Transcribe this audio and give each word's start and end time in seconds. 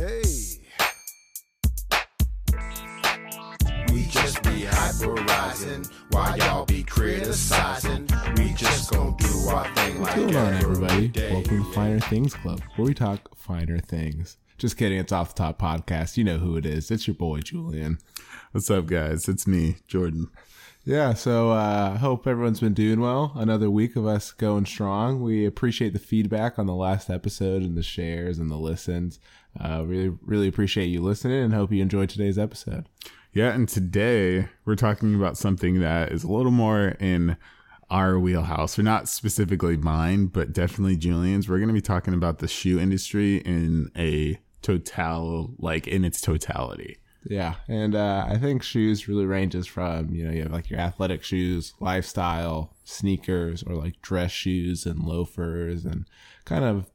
Hey. 0.00 0.22
We 3.92 4.04
just 4.06 4.42
be 4.42 4.64
hyperizing 4.64 5.92
while 6.08 6.38
y'all 6.38 6.64
be 6.64 6.82
criticizing. 6.84 8.08
We 8.34 8.54
just 8.54 8.90
gonna 8.90 9.14
do 9.18 9.48
our 9.50 9.68
thing 9.74 10.00
like 10.00 10.16
What's 10.16 10.32
going 10.32 10.36
on, 10.36 10.54
everybody? 10.54 11.08
day. 11.08 11.30
Welcome 11.30 11.64
to 11.64 11.72
Finer 11.74 12.00
Things 12.00 12.32
Club, 12.32 12.62
where 12.76 12.86
we 12.86 12.94
talk 12.94 13.36
finer 13.36 13.78
things. 13.78 14.38
Just 14.56 14.78
kidding, 14.78 14.98
it's 14.98 15.12
off 15.12 15.34
the 15.34 15.42
top 15.42 15.60
podcast. 15.60 16.16
You 16.16 16.24
know 16.24 16.38
who 16.38 16.56
it 16.56 16.64
is. 16.64 16.90
It's 16.90 17.06
your 17.06 17.16
boy 17.16 17.40
Julian. 17.40 17.98
What's 18.52 18.70
up, 18.70 18.86
guys? 18.86 19.28
It's 19.28 19.46
me, 19.46 19.76
Jordan. 19.86 20.28
Yeah, 20.82 21.12
so 21.12 21.50
uh, 21.50 21.92
I 21.94 21.98
hope 21.98 22.26
everyone's 22.26 22.60
been 22.60 22.72
doing 22.72 23.00
well. 23.00 23.32
Another 23.34 23.70
week 23.70 23.96
of 23.96 24.06
us 24.06 24.32
going 24.32 24.64
strong. 24.64 25.20
We 25.20 25.44
appreciate 25.44 25.92
the 25.92 25.98
feedback 25.98 26.58
on 26.58 26.64
the 26.64 26.74
last 26.74 27.10
episode 27.10 27.62
and 27.62 27.76
the 27.76 27.82
shares 27.82 28.38
and 28.38 28.50
the 28.50 28.56
listens. 28.56 29.20
Uh, 29.58 29.84
really, 29.84 30.16
really 30.22 30.48
appreciate 30.48 30.86
you 30.86 31.00
listening 31.00 31.42
and 31.42 31.54
hope 31.54 31.72
you 31.72 31.82
enjoyed 31.82 32.08
today's 32.08 32.38
episode. 32.38 32.86
Yeah, 33.32 33.52
and 33.52 33.68
today 33.68 34.48
we're 34.64 34.76
talking 34.76 35.14
about 35.14 35.36
something 35.36 35.80
that 35.80 36.12
is 36.12 36.24
a 36.24 36.30
little 36.30 36.50
more 36.50 36.88
in 37.00 37.36
our 37.90 38.18
wheelhouse, 38.18 38.78
or 38.78 38.82
not 38.82 39.08
specifically 39.08 39.76
mine, 39.76 40.26
but 40.26 40.52
definitely 40.52 40.96
Julian's. 40.96 41.48
We're 41.48 41.58
going 41.58 41.68
to 41.68 41.74
be 41.74 41.80
talking 41.80 42.14
about 42.14 42.38
the 42.38 42.48
shoe 42.48 42.78
industry 42.78 43.38
in 43.38 43.90
a 43.96 44.38
total, 44.62 45.54
like 45.58 45.88
in 45.88 46.04
its 46.04 46.20
totality. 46.20 46.98
Yeah, 47.24 47.56
and 47.68 47.94
uh, 47.94 48.24
I 48.28 48.38
think 48.38 48.62
shoes 48.62 49.06
really 49.06 49.26
ranges 49.26 49.66
from 49.66 50.14
you 50.14 50.24
know 50.24 50.30
you 50.30 50.42
have 50.42 50.52
like 50.52 50.70
your 50.70 50.80
athletic 50.80 51.22
shoes, 51.22 51.74
lifestyle 51.80 52.74
sneakers, 52.84 53.62
or 53.62 53.74
like 53.74 54.00
dress 54.02 54.30
shoes 54.30 54.86
and 54.86 55.00
loafers, 55.04 55.84
and 55.84 56.06
kind 56.44 56.64
of 56.64 56.90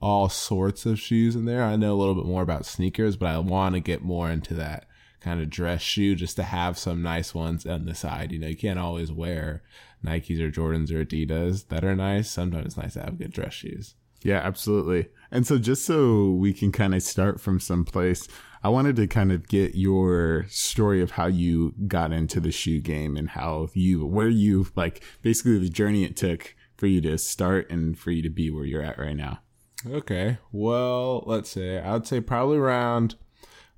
all 0.00 0.28
sorts 0.28 0.86
of 0.86 0.98
shoes 0.98 1.34
in 1.34 1.44
there. 1.44 1.62
I 1.62 1.76
know 1.76 1.94
a 1.94 1.98
little 1.98 2.14
bit 2.14 2.26
more 2.26 2.42
about 2.42 2.66
sneakers, 2.66 3.16
but 3.16 3.28
I 3.28 3.38
want 3.38 3.74
to 3.74 3.80
get 3.80 4.02
more 4.02 4.30
into 4.30 4.54
that 4.54 4.86
kind 5.20 5.40
of 5.40 5.50
dress 5.50 5.82
shoe 5.82 6.14
just 6.14 6.36
to 6.36 6.44
have 6.44 6.78
some 6.78 7.02
nice 7.02 7.34
ones 7.34 7.66
on 7.66 7.84
the 7.84 7.94
side. 7.94 8.32
You 8.32 8.38
know, 8.38 8.46
you 8.46 8.56
can't 8.56 8.78
always 8.78 9.10
wear 9.10 9.62
Nikes 10.04 10.40
or 10.40 10.50
Jordans 10.50 10.92
or 10.92 11.04
Adidas 11.04 11.68
that 11.68 11.84
are 11.84 11.96
nice. 11.96 12.30
Sometimes 12.30 12.66
it's 12.66 12.76
nice 12.76 12.94
to 12.94 13.00
have 13.00 13.18
good 13.18 13.32
dress 13.32 13.54
shoes. 13.54 13.94
Yeah, 14.22 14.38
absolutely. 14.38 15.08
And 15.30 15.46
so, 15.46 15.58
just 15.58 15.84
so 15.84 16.30
we 16.30 16.52
can 16.52 16.72
kind 16.72 16.94
of 16.94 17.02
start 17.02 17.40
from 17.40 17.60
someplace, 17.60 18.26
I 18.64 18.68
wanted 18.68 18.96
to 18.96 19.06
kind 19.06 19.30
of 19.30 19.46
get 19.46 19.76
your 19.76 20.46
story 20.48 21.00
of 21.00 21.12
how 21.12 21.26
you 21.26 21.74
got 21.86 22.12
into 22.12 22.40
the 22.40 22.50
shoe 22.50 22.80
game 22.80 23.16
and 23.16 23.30
how 23.30 23.68
you, 23.74 24.04
where 24.04 24.28
you, 24.28 24.66
like, 24.74 25.04
basically 25.22 25.58
the 25.58 25.68
journey 25.68 26.04
it 26.04 26.16
took 26.16 26.56
for 26.76 26.86
you 26.86 27.00
to 27.02 27.16
start 27.16 27.70
and 27.70 27.96
for 27.96 28.10
you 28.10 28.22
to 28.22 28.30
be 28.30 28.50
where 28.50 28.64
you're 28.64 28.82
at 28.82 28.98
right 28.98 29.16
now. 29.16 29.40
Okay. 29.86 30.38
Well, 30.52 31.22
let's 31.26 31.50
say 31.50 31.78
I 31.78 31.92
would 31.92 32.06
say 32.06 32.20
probably 32.20 32.58
around 32.58 33.14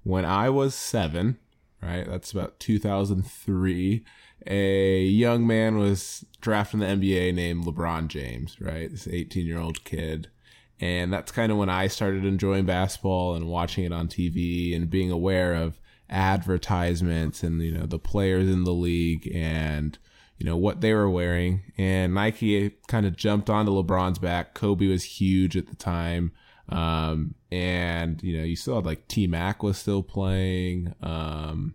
when 0.03 0.25
I 0.25 0.48
was 0.48 0.75
seven, 0.75 1.39
right? 1.83 2.06
That's 2.09 2.33
about 2.33 2.59
2003. 2.61 4.05
A 4.47 5.05
young 5.05 5.47
man 5.47 5.78
was 5.78 6.25
drafted 6.41 6.81
in 6.81 7.01
the 7.01 7.15
NBA 7.15 7.34
named 7.34 7.65
LeBron 7.65 8.09
James, 8.09 8.59
right? 8.61 8.91
This 8.91 9.06
18 9.06 9.47
year 9.47 9.59
old 9.59 9.84
kid. 9.84 10.28
And 10.81 11.12
that's 11.12 11.31
kind 11.31 11.53
of 11.53 11.59
when 11.59 11.69
I 11.69 11.89
started 11.89 12.25
enjoying 12.25 12.65
basketball 12.65 13.34
and 13.34 13.48
watching 13.48 13.84
it 13.84 13.93
on 13.93 14.09
TV 14.09 14.75
and 14.75 14.89
being 14.89 15.11
aware 15.11 15.53
of 15.53 15.78
advertisements 16.09 17.43
and, 17.43 17.61
you 17.61 17.71
know, 17.71 17.84
the 17.84 17.98
players 17.98 18.48
in 18.48 18.65
the 18.65 18.73
league 18.73 19.31
and, 19.34 19.98
you 20.41 20.46
know, 20.46 20.56
what 20.56 20.80
they 20.80 20.94
were 20.94 21.08
wearing. 21.08 21.62
And 21.77 22.14
Nike 22.14 22.70
kind 22.88 23.05
of 23.05 23.14
jumped 23.14 23.50
onto 23.50 23.70
LeBron's 23.70 24.19
back. 24.19 24.55
Kobe 24.55 24.88
was 24.88 25.05
huge 25.05 25.55
at 25.55 25.66
the 25.66 25.77
time. 25.77 26.32
Um, 26.70 27.34
and, 27.52 28.22
you 28.22 28.38
know, 28.38 28.44
you 28.44 28.56
still 28.56 28.77
had 28.77 28.86
like 28.86 29.06
T 29.06 29.27
Mac 29.27 29.62
was 29.62 29.77
still 29.77 30.02
playing. 30.02 30.94
Um, 31.02 31.74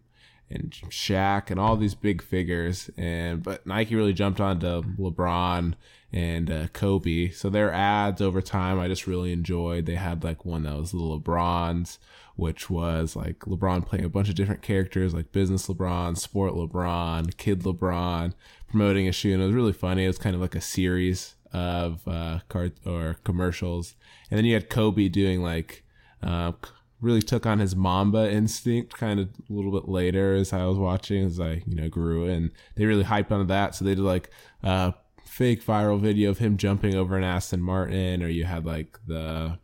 and 0.49 0.71
Shaq 0.71 1.51
and 1.51 1.59
all 1.59 1.77
these 1.77 1.93
big 1.93 2.23
figures. 2.23 2.89
And 2.97 3.43
but 3.43 3.67
Nike 3.67 3.95
really 3.95 4.13
jumped 4.13 4.41
onto 4.41 4.81
LeBron 4.97 5.75
and 6.11 6.49
uh, 6.49 6.67
Kobe. 6.69 7.29
So 7.29 7.51
their 7.51 7.71
ads 7.71 8.19
over 8.19 8.41
time, 8.41 8.79
I 8.79 8.87
just 8.87 9.05
really 9.05 9.31
enjoyed. 9.31 9.85
They 9.85 9.95
had 9.95 10.23
like 10.23 10.43
one 10.43 10.63
that 10.63 10.75
was 10.75 10.91
the 10.91 10.97
LeBrons, 10.97 11.99
which 12.35 12.69
was 12.69 13.15
like 13.15 13.39
LeBron 13.39 13.85
playing 13.85 14.05
a 14.05 14.09
bunch 14.09 14.29
of 14.29 14.35
different 14.35 14.61
characters, 14.61 15.13
like 15.13 15.31
business 15.31 15.67
LeBron, 15.67 16.17
sport 16.17 16.53
LeBron, 16.53 17.37
kid 17.37 17.61
LeBron, 17.63 18.33
promoting 18.67 19.07
a 19.07 19.11
shoe, 19.11 19.33
and 19.33 19.41
it 19.41 19.45
was 19.45 19.55
really 19.55 19.73
funny. 19.73 20.03
It 20.03 20.07
was 20.07 20.17
kind 20.17 20.35
of 20.35 20.41
like 20.41 20.55
a 20.55 20.61
series 20.61 21.35
of 21.53 22.07
uh, 22.07 22.39
card 22.49 22.73
or 22.85 23.17
commercials, 23.23 23.95
and 24.29 24.37
then 24.37 24.45
you 24.45 24.53
had 24.53 24.69
Kobe 24.69 25.09
doing 25.09 25.41
like. 25.41 25.83
Uh, 26.23 26.53
really 27.01 27.21
took 27.21 27.45
on 27.45 27.59
his 27.59 27.75
Mamba 27.75 28.31
instinct 28.31 28.97
kind 28.97 29.19
of 29.19 29.27
a 29.27 29.53
little 29.53 29.71
bit 29.71 29.87
later 29.87 30.33
as 30.33 30.53
I 30.53 30.65
was 30.65 30.77
watching 30.77 31.25
as 31.25 31.39
I, 31.39 31.61
you 31.67 31.75
know, 31.75 31.87
grew 31.87 32.27
and 32.27 32.51
they 32.75 32.85
really 32.85 33.03
hyped 33.03 33.31
on 33.31 33.45
that. 33.47 33.75
So 33.75 33.85
they 33.85 33.93
did 33.93 34.03
like 34.03 34.31
a 34.63 34.93
fake 35.23 35.63
viral 35.63 35.99
video 35.99 36.29
of 36.29 36.39
him 36.39 36.57
jumping 36.57 36.95
over 36.95 37.15
an 37.17 37.23
Aston 37.23 37.61
Martin 37.61 38.23
or 38.23 38.27
you 38.27 38.45
had 38.45 38.65
like 38.65 38.97
the 39.05 39.59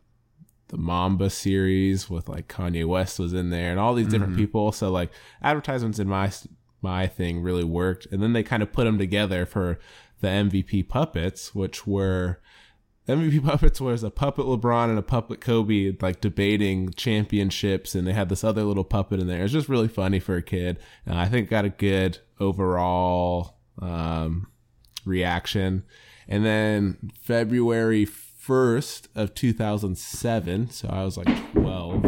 the 0.72 0.78
Mamba 0.78 1.28
series 1.28 2.08
with 2.08 2.28
like 2.28 2.48
Kanye 2.48 2.86
West 2.86 3.18
was 3.18 3.34
in 3.34 3.50
there 3.50 3.70
and 3.70 3.78
all 3.78 3.94
these 3.94 4.08
different 4.08 4.36
people. 4.36 4.72
So 4.72 4.90
like 4.90 5.12
advertisements 5.42 5.98
in 5.98 6.08
my 6.08 6.32
my 6.80 7.06
thing 7.06 7.42
really 7.42 7.62
worked. 7.62 8.06
And 8.10 8.22
then 8.22 8.32
they 8.32 8.42
kind 8.42 8.62
of 8.62 8.72
put 8.72 8.84
them 8.84 8.98
together 8.98 9.46
for 9.46 9.78
the 10.20 10.28
MVP 10.28 10.88
puppets, 10.88 11.54
which 11.54 11.86
were 11.86 12.40
MVP 13.06 13.44
puppets 13.44 13.80
was 13.82 14.02
a 14.02 14.10
puppet 14.10 14.46
LeBron 14.46 14.88
and 14.88 14.98
a 14.98 15.02
puppet 15.02 15.42
Kobe 15.42 15.94
like 16.00 16.22
debating 16.22 16.90
championships, 16.90 17.94
and 17.94 18.06
they 18.06 18.12
had 18.12 18.30
this 18.30 18.42
other 18.42 18.62
little 18.62 18.84
puppet 18.84 19.20
in 19.20 19.26
there. 19.26 19.40
It 19.40 19.42
was 19.42 19.52
just 19.52 19.68
really 19.68 19.88
funny 19.88 20.20
for 20.20 20.36
a 20.36 20.42
kid. 20.42 20.78
Uh, 21.06 21.16
I 21.16 21.28
think 21.28 21.50
got 21.50 21.66
a 21.66 21.70
good 21.70 22.18
overall 22.40 23.58
um, 23.80 24.46
reaction. 25.04 25.84
And 26.28 26.46
then 26.46 27.10
February 27.20 28.06
first 28.42 29.08
of 29.14 29.34
two 29.34 29.52
thousand 29.52 29.96
seven, 29.96 30.68
so 30.68 30.88
I 30.88 31.04
was 31.04 31.16
like 31.16 31.52
twelve. 31.52 32.04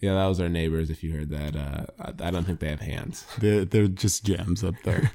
Yeah, 0.00 0.14
that 0.14 0.26
was 0.26 0.38
our 0.38 0.48
neighbors. 0.48 0.90
If 0.90 1.02
you 1.02 1.12
heard 1.12 1.30
that, 1.30 1.56
uh, 1.56 1.86
I, 1.98 2.28
I 2.28 2.30
don't 2.30 2.44
think 2.44 2.60
they 2.60 2.68
have 2.68 2.80
hands. 2.80 3.26
They're, 3.38 3.64
they're 3.64 3.88
just 3.88 4.22
gems 4.22 4.62
up 4.62 4.74
there. 4.84 5.10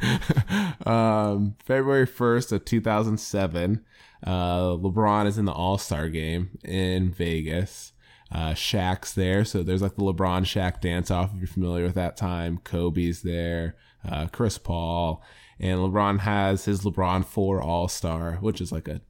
um, 0.86 1.56
February 1.64 2.08
1st 2.08 2.54
of 2.54 2.66
2007, 2.66 3.86
uh, 4.26 4.32
LeBron 4.32 5.28
is 5.28 5.38
in 5.38 5.46
the 5.46 5.52
All 5.52 5.78
Star 5.78 6.10
game 6.10 6.58
in 6.64 7.12
Vegas. 7.12 7.94
Uh, 8.32 8.54
Shaq's 8.54 9.14
there. 9.14 9.46
So 9.46 9.62
there's 9.62 9.84
like 9.84 9.96
the 9.96 10.02
LeBron 10.02 10.42
Shaq 10.42 10.82
dance 10.82 11.12
off 11.12 11.34
if 11.36 11.40
you're 11.40 11.48
familiar 11.48 11.84
with 11.84 11.96
that 11.96 12.18
time. 12.18 12.60
Kobe's 12.64 13.22
there, 13.22 13.76
uh, 14.10 14.26
Chris 14.32 14.58
Paul. 14.58 15.22
And 15.60 15.80
LeBron 15.80 16.22
has 16.22 16.66
his 16.66 16.82
LeBron 16.82 17.26
4 17.26 17.62
All 17.62 17.88
Star, 17.88 18.38
which 18.42 18.60
is 18.60 18.72
like 18.72 18.88
a 18.88 19.02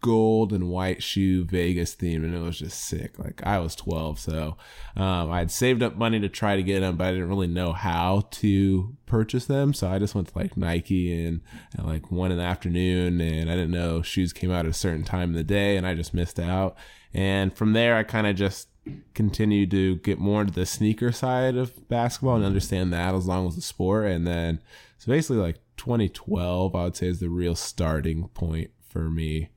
gold 0.00 0.52
and 0.52 0.70
white 0.70 1.02
shoe 1.02 1.44
Vegas 1.44 1.94
theme, 1.94 2.24
and 2.24 2.34
it 2.34 2.40
was 2.40 2.58
just 2.58 2.84
sick. 2.84 3.18
Like 3.18 3.42
I 3.44 3.58
was 3.58 3.74
12, 3.74 4.18
so 4.18 4.56
um, 4.96 5.30
I 5.30 5.38
had 5.38 5.50
saved 5.50 5.82
up 5.82 5.96
money 5.96 6.20
to 6.20 6.28
try 6.28 6.56
to 6.56 6.62
get 6.62 6.80
them, 6.80 6.96
but 6.96 7.08
I 7.08 7.12
didn't 7.12 7.28
really 7.28 7.48
know 7.48 7.72
how 7.72 8.28
to 8.32 8.96
purchase 9.06 9.46
them. 9.46 9.74
So 9.74 9.88
I 9.88 9.98
just 9.98 10.14
went 10.14 10.28
to 10.28 10.38
like 10.38 10.56
Nike 10.56 11.24
and 11.24 11.40
like 11.82 12.10
one 12.10 12.30
in 12.30 12.38
the 12.38 12.44
afternoon, 12.44 13.20
and 13.20 13.50
I 13.50 13.54
didn't 13.54 13.72
know 13.72 14.02
shoes 14.02 14.32
came 14.32 14.50
out 14.50 14.66
at 14.66 14.70
a 14.70 14.74
certain 14.74 15.04
time 15.04 15.30
of 15.30 15.36
the 15.36 15.44
day, 15.44 15.76
and 15.76 15.86
I 15.86 15.94
just 15.94 16.14
missed 16.14 16.38
out. 16.38 16.76
And 17.12 17.56
from 17.56 17.72
there, 17.72 17.96
I 17.96 18.02
kind 18.02 18.26
of 18.26 18.36
just 18.36 18.68
continued 19.14 19.70
to 19.70 19.96
get 19.96 20.18
more 20.18 20.40
into 20.40 20.52
the 20.52 20.66
sneaker 20.66 21.12
side 21.12 21.56
of 21.56 21.88
basketball 21.88 22.36
and 22.36 22.44
understand 22.44 22.92
that 22.92 23.14
as 23.14 23.26
long 23.26 23.46
as 23.46 23.54
the 23.54 23.62
sport. 23.62 24.06
And 24.06 24.26
then, 24.26 24.60
so 24.98 25.10
basically, 25.10 25.38
like 25.38 25.58
2012, 25.76 26.74
I 26.74 26.84
would 26.84 26.96
say 26.96 27.06
is 27.08 27.20
the 27.20 27.28
real 27.28 27.54
starting 27.54 28.28
point 28.28 28.70
for 28.88 29.10
me. 29.10 29.50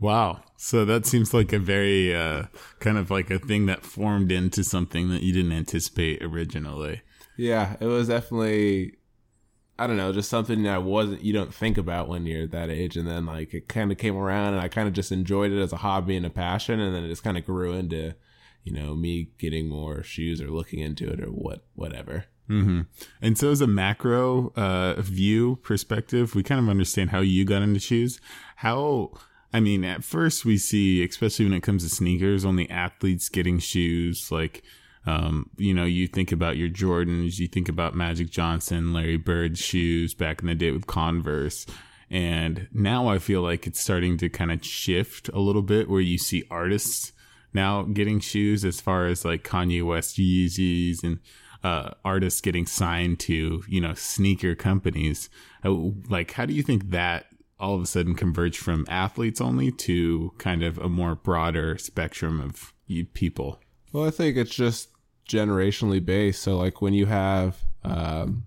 Wow. 0.00 0.42
So 0.56 0.84
that 0.84 1.06
seems 1.06 1.32
like 1.32 1.52
a 1.52 1.58
very 1.58 2.14
uh, 2.14 2.44
kind 2.80 2.98
of 2.98 3.10
like 3.10 3.30
a 3.30 3.38
thing 3.38 3.66
that 3.66 3.84
formed 3.84 4.32
into 4.32 4.64
something 4.64 5.08
that 5.10 5.22
you 5.22 5.32
didn't 5.32 5.52
anticipate 5.52 6.22
originally. 6.22 7.02
Yeah, 7.36 7.76
it 7.80 7.86
was 7.86 8.08
definitely 8.08 8.96
I 9.78 9.88
don't 9.88 9.96
know, 9.96 10.12
just 10.12 10.30
something 10.30 10.62
that 10.62 10.84
wasn't 10.84 11.22
you 11.22 11.32
don't 11.32 11.52
think 11.52 11.78
about 11.78 12.08
when 12.08 12.26
you're 12.26 12.46
that 12.46 12.70
age 12.70 12.96
and 12.96 13.08
then 13.08 13.26
like 13.26 13.54
it 13.54 13.68
kind 13.68 13.90
of 13.90 13.98
came 13.98 14.16
around 14.16 14.54
and 14.54 14.60
I 14.60 14.68
kind 14.68 14.86
of 14.88 14.94
just 14.94 15.12
enjoyed 15.12 15.52
it 15.52 15.60
as 15.60 15.72
a 15.72 15.78
hobby 15.78 16.16
and 16.16 16.26
a 16.26 16.30
passion 16.30 16.80
and 16.80 16.94
then 16.94 17.04
it 17.04 17.08
just 17.08 17.24
kind 17.24 17.36
of 17.36 17.44
grew 17.44 17.72
into 17.72 18.14
you 18.62 18.72
know 18.72 18.94
me 18.94 19.30
getting 19.38 19.68
more 19.68 20.02
shoes 20.02 20.40
or 20.40 20.48
looking 20.48 20.80
into 20.80 21.08
it 21.08 21.20
or 21.20 21.26
what 21.26 21.64
whatever. 21.74 22.24
Mm-hmm. 22.48 22.82
And 23.22 23.38
so, 23.38 23.50
as 23.50 23.60
a 23.60 23.66
macro 23.66 24.52
uh, 24.54 25.00
view 25.00 25.56
perspective, 25.62 26.34
we 26.34 26.42
kind 26.42 26.60
of 26.60 26.68
understand 26.68 27.10
how 27.10 27.20
you 27.20 27.44
got 27.44 27.62
into 27.62 27.80
shoes. 27.80 28.20
How, 28.56 29.12
I 29.54 29.60
mean, 29.60 29.84
at 29.84 30.02
first 30.02 30.44
we 30.44 30.58
see, 30.58 31.04
especially 31.04 31.44
when 31.44 31.54
it 31.54 31.62
comes 31.62 31.84
to 31.84 31.88
sneakers, 31.88 32.44
only 32.44 32.68
athletes 32.68 33.28
getting 33.28 33.60
shoes. 33.60 34.32
Like, 34.32 34.64
um, 35.06 35.48
you 35.56 35.72
know, 35.72 35.84
you 35.84 36.08
think 36.08 36.32
about 36.32 36.56
your 36.56 36.68
Jordans, 36.68 37.38
you 37.38 37.46
think 37.46 37.68
about 37.68 37.94
Magic 37.94 38.30
Johnson, 38.30 38.92
Larry 38.92 39.16
Bird's 39.16 39.60
shoes 39.60 40.12
back 40.12 40.40
in 40.40 40.48
the 40.48 40.56
day 40.56 40.72
with 40.72 40.88
Converse. 40.88 41.66
And 42.10 42.66
now 42.72 43.06
I 43.06 43.20
feel 43.20 43.42
like 43.42 43.68
it's 43.68 43.78
starting 43.78 44.16
to 44.18 44.28
kind 44.28 44.50
of 44.50 44.64
shift 44.66 45.28
a 45.28 45.38
little 45.38 45.62
bit 45.62 45.88
where 45.88 46.00
you 46.00 46.18
see 46.18 46.42
artists 46.50 47.12
now 47.52 47.84
getting 47.84 48.18
shoes 48.18 48.64
as 48.64 48.80
far 48.80 49.06
as 49.06 49.24
like 49.24 49.44
Kanye 49.44 49.86
West 49.86 50.16
Yeezys 50.16 51.04
and 51.04 51.20
uh, 51.62 51.90
artists 52.04 52.40
getting 52.40 52.66
signed 52.66 53.20
to 53.20 53.62
you 53.68 53.80
know 53.80 53.94
sneaker 53.94 54.56
companies. 54.56 55.30
Uh, 55.64 55.90
like, 56.08 56.32
how 56.32 56.44
do 56.44 56.52
you 56.52 56.62
think 56.64 56.90
that 56.90 57.26
all 57.64 57.74
of 57.74 57.82
a 57.82 57.86
sudden 57.86 58.14
converge 58.14 58.58
from 58.58 58.86
athletes 58.88 59.40
only 59.40 59.72
to 59.72 60.32
kind 60.38 60.62
of 60.62 60.78
a 60.78 60.88
more 60.88 61.14
broader 61.14 61.78
spectrum 61.78 62.40
of 62.40 62.72
people? 63.14 63.60
Well, 63.92 64.06
I 64.06 64.10
think 64.10 64.36
it's 64.36 64.54
just 64.54 64.90
generationally 65.28 66.04
based. 66.04 66.42
So, 66.42 66.56
like 66.56 66.82
when 66.82 66.92
you 66.94 67.06
have 67.06 67.64
um, 67.84 68.44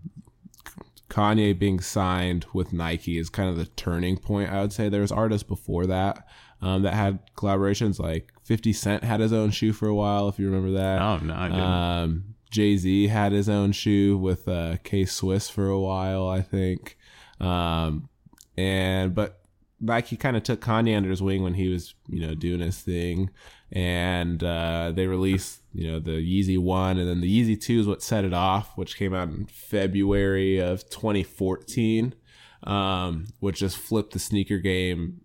Kanye 1.10 1.58
being 1.58 1.80
signed 1.80 2.46
with 2.54 2.74
Nike 2.74 3.18
is 3.18 3.30
kind 3.30 3.50
of 3.50 3.58
the 3.58 3.66
turning 3.66 4.18
point. 4.18 4.52
I 4.52 4.62
would 4.62 4.74
say 4.74 4.90
there 4.90 5.02
was 5.02 5.12
artists 5.12 5.48
before 5.48 5.86
that 5.88 6.28
um, 6.62 6.84
that 6.84 6.94
had 6.94 7.20
collaborations. 7.36 8.00
Like 8.00 8.32
Fifty 8.44 8.74
Cent 8.74 9.04
had 9.04 9.20
his 9.20 9.34
own 9.34 9.52
shoe 9.52 9.74
for 9.74 9.88
a 9.88 9.96
while, 9.96 10.28
if 10.28 10.38
you 10.38 10.46
remember 10.48 10.78
that. 10.78 11.02
Oh 11.02 11.18
no, 11.18 11.34
I 11.34 11.48
didn't. 11.48 11.64
Um, 11.64 12.24
Jay 12.50 12.78
Z 12.78 13.08
had 13.08 13.32
his 13.32 13.50
own 13.50 13.72
shoe 13.72 14.18
with 14.18 14.48
uh, 14.48 14.78
K 14.84 15.06
Swiss 15.06 15.50
for 15.50 15.68
a 15.68 15.80
while, 15.80 16.28
I 16.28 16.42
think. 16.42 16.98
Um, 17.40 18.10
and 18.58 19.14
but 19.14 19.42
Nike 19.80 20.18
kind 20.18 20.36
of 20.36 20.44
took 20.44 20.62
Kanye 20.62 20.98
under 20.98 21.10
his 21.10 21.22
wing 21.22 21.44
when 21.44 21.54
he 21.54 21.70
was, 21.70 21.94
you 22.08 22.20
know, 22.20 22.34
doing 22.34 22.62
his 22.62 22.80
thing, 22.80 23.30
and 23.72 24.44
uh, 24.44 24.92
they 24.94 25.06
released, 25.06 25.62
you 25.74 25.92
know, 25.92 26.00
the 26.00 26.12
Yeezy 26.12 26.58
One, 26.58 26.98
and 26.98 27.08
then 27.08 27.22
the 27.22 27.28
Yeezy 27.30 27.62
Two 27.62 27.80
is 27.80 27.88
what 27.88 28.02
set 28.02 28.26
it 28.26 28.34
off, 28.34 28.76
which 28.76 28.98
came 28.98 29.14
out 29.14 29.30
in 29.30 29.46
February 29.46 30.58
of 30.58 30.90
2014, 30.90 32.16
um, 32.64 33.28
which 33.40 33.60
just 33.60 33.78
flipped 33.78 34.14
the 34.14 34.20
sneaker 34.20 34.58
game 34.58 35.22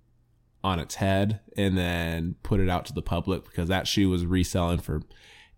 on 0.62 0.78
its 0.78 0.96
head, 0.96 1.40
and 1.56 1.76
then 1.78 2.36
put 2.42 2.60
it 2.60 2.68
out 2.68 2.84
to 2.86 2.92
the 2.92 3.02
public 3.02 3.44
because 3.44 3.68
that 3.68 3.88
shoe 3.88 4.10
was 4.10 4.26
reselling 4.26 4.78
for 4.78 5.02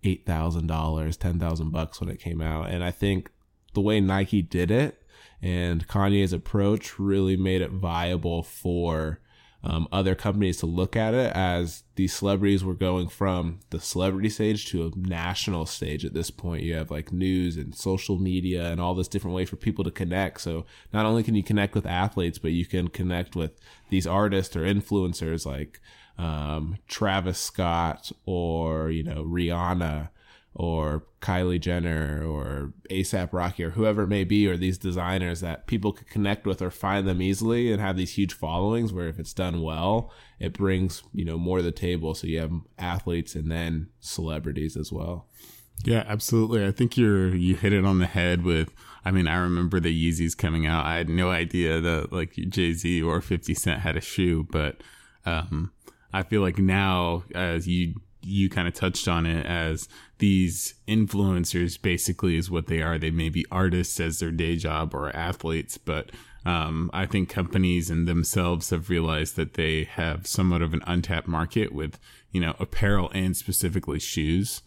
eight 0.05 0.25
thousand 0.25 0.69
dollars, 0.69 1.17
ten 1.17 1.41
thousand 1.41 1.70
bucks 1.70 2.00
when 2.00 2.11
it 2.11 2.20
came 2.20 2.41
out, 2.41 2.70
and 2.70 2.85
I 2.85 2.93
think 2.93 3.31
the 3.73 3.81
way 3.81 4.00
Nike 4.00 4.41
did 4.41 4.70
it 4.70 5.03
and 5.44 5.87
Kanye's 5.87 6.32
approach 6.32 6.99
really 6.99 7.37
made 7.37 7.61
it 7.61 7.70
viable 7.70 8.43
for 8.43 9.20
um, 9.62 9.87
other 9.93 10.14
companies 10.14 10.56
to 10.58 10.67
look 10.67 10.96
at 10.96 11.12
it 11.12 11.37
as 11.37 11.82
these 11.96 12.14
celebrities 12.14 12.64
were 12.64 12.73
going 12.75 13.08
from 13.08 13.61
the 13.69 13.79
celebrity 13.79 14.31
stage 14.31 14.70
to 14.70 14.87
a 14.87 14.99
national 14.99 15.67
stage 15.67 16.02
at 16.02 16.14
this 16.14 16.31
point. 16.31 16.62
You 16.62 16.75
have 16.76 16.91
like 16.91 17.12
news 17.12 17.58
and 17.58 17.75
social 17.75 18.19
media 18.19 18.70
and 18.70 18.81
all 18.81 18.94
this 18.94 19.08
different 19.08 19.37
way 19.37 19.44
for 19.44 19.56
people 19.56 19.85
to 19.85 19.91
connect. 19.91 20.41
So 20.41 20.64
not 20.94 21.05
only 21.05 21.23
can 21.23 21.35
you 21.35 21.43
connect 21.43 21.75
with 21.75 21.85
athletes, 21.85 22.38
but 22.38 22.52
you 22.52 22.64
can 22.64 22.88
connect 22.88 23.37
with 23.37 23.52
these 23.91 24.06
artists 24.06 24.56
or 24.56 24.62
influencers 24.62 25.44
like 25.44 25.79
um, 26.17 26.79
Travis 26.88 27.38
Scott 27.38 28.12
or, 28.25 28.91
you 28.91 29.02
know, 29.02 29.23
Rihanna 29.25 30.08
or 30.55 31.05
Kylie 31.21 31.61
Jenner 31.61 32.25
or 32.25 32.73
ASAP 32.91 33.33
Rocky 33.33 33.65
or 33.65 33.71
whoever 33.71 34.03
it 34.03 34.09
may 34.09 34.25
be, 34.25 34.47
or 34.47 34.56
these 34.56 34.79
designers 34.79 35.41
that 35.41 35.67
people 35.67 35.93
could 35.93 36.09
connect 36.09 36.47
with 36.47 36.62
or 36.62 36.71
find 36.71 37.09
them 37.09 37.21
easily 37.21 37.73
and 37.73 37.81
have 37.81 37.97
these 37.97 38.15
huge 38.15 38.33
followings 38.33 38.93
where 38.93 39.09
if 39.09 39.19
it's 39.19 39.33
done 39.33 39.62
well, 39.62 40.12
it 40.39 40.53
brings, 40.53 41.03
you 41.12 41.25
know, 41.25 41.39
more 41.39 41.59
to 41.59 41.65
the 41.65 41.73
table. 41.73 42.15
So 42.15 42.27
you 42.27 42.39
have 42.39 42.53
athletes 42.79 43.35
and 43.35 43.51
then 43.51 43.89
celebrities 44.01 44.77
as 44.77 44.93
well. 44.93 45.27
Yeah, 45.83 46.05
absolutely. 46.06 46.65
I 46.65 46.71
think 46.71 46.97
you're 46.97 47.35
you 47.35 47.56
hit 47.56 47.73
it 47.73 47.85
on 47.85 47.99
the 47.99 48.06
head 48.06 48.45
with 48.45 48.73
I 49.05 49.11
mean, 49.11 49.29
I 49.29 49.37
remember 49.37 49.81
the 49.81 49.93
Yeezys 49.93 50.37
coming 50.37 50.67
out. 50.67 50.87
I 50.87 50.97
had 50.97 51.09
no 51.09 51.31
idea 51.31 51.81
that 51.81 52.12
like 52.12 52.33
Jay 52.33 52.73
Z 52.73 53.03
or 53.03 53.21
50 53.21 53.55
Cent 53.55 53.81
had 53.81 53.97
a 53.97 54.01
shoe, 54.01 54.47
but 54.51 54.83
um, 55.27 55.73
I 56.12 56.23
feel 56.23 56.41
like 56.41 56.59
now, 56.59 57.25
as 57.35 57.69
you 57.69 57.95
you 58.25 58.49
kind 58.49 58.69
of 58.69 58.75
touched 58.75 59.09
on 59.09 59.26
it 59.26 59.44
as 59.47 59.88
these 60.19 60.75
influencers 60.88 61.81
basically 61.81 62.37
is 62.37 62.50
what 62.50 62.67
they 62.67 62.82
are. 62.82 62.99
They 62.99 63.11
may 63.11 63.29
be 63.29 63.44
artists 63.50 64.00
as 64.00 64.19
their 64.19 64.31
day 64.31 64.56
job 64.56 64.94
or 64.94 65.15
athletes, 65.15 65.79
but 65.79 66.11
um, 66.47 66.91
I 66.93 67.06
think 67.06 67.29
companies 67.29 67.91
and 67.91 68.06
themselves 68.06 68.71
have 68.71 68.91
realized 68.91 69.37
that 69.37 69.55
they 69.55 69.85
have 69.85 70.26
somewhat 70.26 70.62
of 70.62 70.75
an 70.75 70.82
untapped 70.87 71.26
market 71.26 71.73
with, 71.73 71.99
you 72.32 72.41
know, 72.41 72.55
apparel 72.59 73.11
and 73.15 73.37
specifically 73.37 73.99
shoes. 73.99 74.62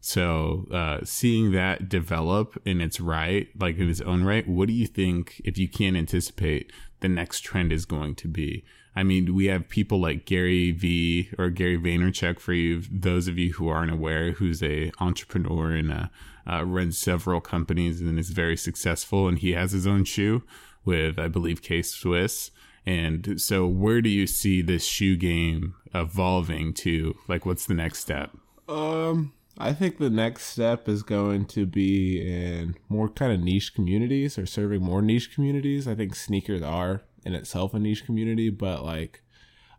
So, 0.00 0.66
uh, 0.70 0.98
seeing 1.04 1.52
that 1.52 1.88
develop 1.88 2.60
in 2.66 2.82
its 2.82 3.00
right, 3.00 3.48
like 3.58 3.78
in 3.78 3.88
its 3.88 4.02
own 4.02 4.22
right, 4.22 4.46
what 4.46 4.68
do 4.68 4.74
you 4.74 4.86
think, 4.86 5.40
if 5.46 5.56
you 5.56 5.66
can't 5.66 5.96
anticipate, 5.96 6.70
the 7.00 7.08
next 7.08 7.40
trend 7.40 7.72
is 7.72 7.86
going 7.86 8.14
to 8.16 8.28
be? 8.28 8.64
I 8.96 9.02
mean, 9.02 9.34
we 9.34 9.46
have 9.46 9.68
people 9.68 10.00
like 10.00 10.24
Gary 10.24 10.70
V 10.70 11.30
or 11.38 11.50
Gary 11.50 11.76
Vaynerchuk 11.76 12.38
for 12.38 12.52
you, 12.52 12.82
those 12.90 13.26
of 13.26 13.38
you 13.38 13.54
who 13.54 13.68
aren't 13.68 13.90
aware, 13.90 14.32
who's 14.32 14.62
a 14.62 14.92
entrepreneur 15.00 15.72
and 15.72 15.92
uh, 15.92 16.06
uh, 16.50 16.64
runs 16.64 16.96
several 16.96 17.40
companies 17.40 18.00
and 18.00 18.18
is 18.18 18.30
very 18.30 18.56
successful. 18.56 19.26
And 19.26 19.38
he 19.38 19.52
has 19.52 19.72
his 19.72 19.86
own 19.86 20.04
shoe 20.04 20.44
with, 20.84 21.18
I 21.18 21.28
believe, 21.28 21.62
K 21.62 21.82
Swiss. 21.82 22.50
And 22.86 23.40
so, 23.40 23.66
where 23.66 24.02
do 24.02 24.10
you 24.10 24.26
see 24.26 24.60
this 24.60 24.84
shoe 24.86 25.16
game 25.16 25.74
evolving 25.94 26.74
to? 26.74 27.16
Like, 27.26 27.46
what's 27.46 27.66
the 27.66 27.74
next 27.74 28.00
step? 28.00 28.30
Um, 28.68 29.32
I 29.56 29.72
think 29.72 29.98
the 29.98 30.10
next 30.10 30.46
step 30.46 30.88
is 30.88 31.02
going 31.02 31.46
to 31.46 31.64
be 31.64 32.20
in 32.20 32.76
more 32.88 33.08
kind 33.08 33.32
of 33.32 33.40
niche 33.40 33.74
communities 33.74 34.38
or 34.38 34.46
serving 34.46 34.82
more 34.82 35.00
niche 35.00 35.34
communities. 35.34 35.88
I 35.88 35.94
think 35.94 36.14
sneakers 36.14 36.60
are 36.60 37.02
in 37.24 37.34
itself 37.34 37.74
a 37.74 37.78
niche 37.78 38.04
community, 38.04 38.50
but 38.50 38.84
like 38.84 39.22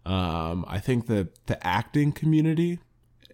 um, 0.05 0.65
I 0.67 0.79
think 0.79 1.07
that 1.07 1.45
the 1.47 1.65
acting 1.65 2.11
community 2.11 2.79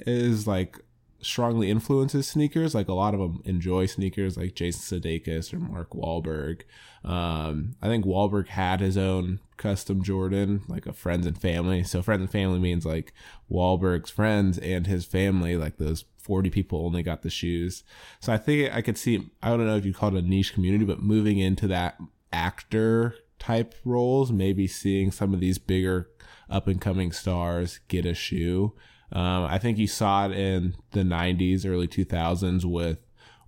is 0.06 0.48
like 0.48 0.80
strongly 1.22 1.70
influences 1.70 2.28
sneakers. 2.28 2.74
Like 2.74 2.88
a 2.88 2.94
lot 2.94 3.14
of 3.14 3.20
them 3.20 3.42
enjoy 3.46 3.86
sneakers, 3.86 4.38
like 4.38 4.56
Jason 4.56 5.02
Sudeikis 5.02 5.54
or 5.54 5.60
Mark 5.60 5.92
Wahlberg. 5.92 6.62
Um, 7.04 7.76
I 7.82 7.88
think 7.88 8.06
Wahlberg 8.06 8.48
had 8.48 8.80
his 8.80 8.98
own 8.98 9.40
custom 9.58 10.04
Jordan, 10.04 10.62
like 10.68 10.86
a 10.86 10.94
friends 10.94 11.26
and 11.26 11.40
family. 11.40 11.84
So 11.84 12.02
friends 12.02 12.22
and 12.22 12.32
family 12.32 12.60
means 12.60 12.86
like 12.86 13.14
Wahlberg's 13.52 14.10
friends 14.10 14.58
and 14.58 14.88
his 14.88 15.06
family, 15.06 15.58
like 15.58 15.78
those 15.78 16.06
40 16.18 16.50
people 16.50 16.86
only 16.86 17.04
got 17.04 17.22
the 17.22 17.30
shoes. 17.30 17.84
So 18.20 18.32
I 18.32 18.38
think 18.38 18.74
I 18.74 18.82
could 18.82 18.98
see, 18.98 19.32
I 19.42 19.50
don't 19.50 19.66
know 19.66 19.78
if 19.78 19.86
you 19.86 19.94
call 19.94 20.16
it 20.16 20.24
a 20.24 20.28
niche 20.28 20.54
community, 20.54 20.86
but 20.86 21.02
moving 21.02 21.38
into 21.38 21.68
that 21.68 22.00
actor 22.32 23.16
type 23.42 23.74
roles, 23.84 24.32
maybe 24.32 24.68
seeing 24.68 25.10
some 25.10 25.34
of 25.34 25.40
these 25.40 25.58
bigger 25.58 26.10
up 26.48 26.68
and 26.68 26.80
coming 26.80 27.12
stars 27.12 27.80
get 27.88 28.06
a 28.06 28.14
shoe. 28.14 28.74
Um, 29.12 29.46
I 29.46 29.58
think 29.58 29.80
you 29.80 29.88
saw 29.88 30.28
it 30.28 30.32
in 30.32 30.76
the 30.92 31.02
90s, 31.02 31.66
early 31.66 31.88
2000s 31.88 32.64
with 32.64 33.00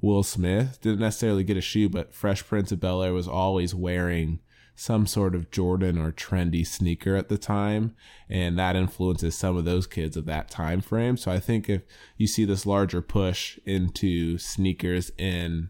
Will 0.02 0.24
Smith. 0.24 0.80
Didn't 0.82 1.00
necessarily 1.00 1.44
get 1.44 1.58
a 1.58 1.62
shoe, 1.62 1.90
but 1.90 2.14
Fresh 2.14 2.48
Prince 2.48 2.72
of 2.72 2.80
Bel 2.80 3.04
Air 3.04 3.14
was 3.14 3.28
always 3.28 3.76
wearing 3.76 4.40
some 4.76 5.06
sort 5.06 5.36
of 5.36 5.52
Jordan 5.52 6.00
or 6.00 6.12
trendy 6.12 6.66
sneaker 6.66 7.16
at 7.16 7.30
the 7.30 7.38
time, 7.38 7.96
and 8.28 8.58
that 8.58 8.76
influences 8.76 9.36
some 9.36 9.56
of 9.56 9.66
those 9.66 9.86
kids 9.86 10.18
of 10.18 10.26
that 10.26 10.50
time 10.50 10.82
frame. 10.82 11.18
So 11.18 11.32
I 11.32 11.40
think 11.40 11.70
if 11.70 11.84
you 12.18 12.26
see 12.26 12.46
this 12.46 12.66
larger 12.66 13.04
push 13.04 13.60
into 13.64 14.40
sneakers 14.40 15.12
in 15.20 15.70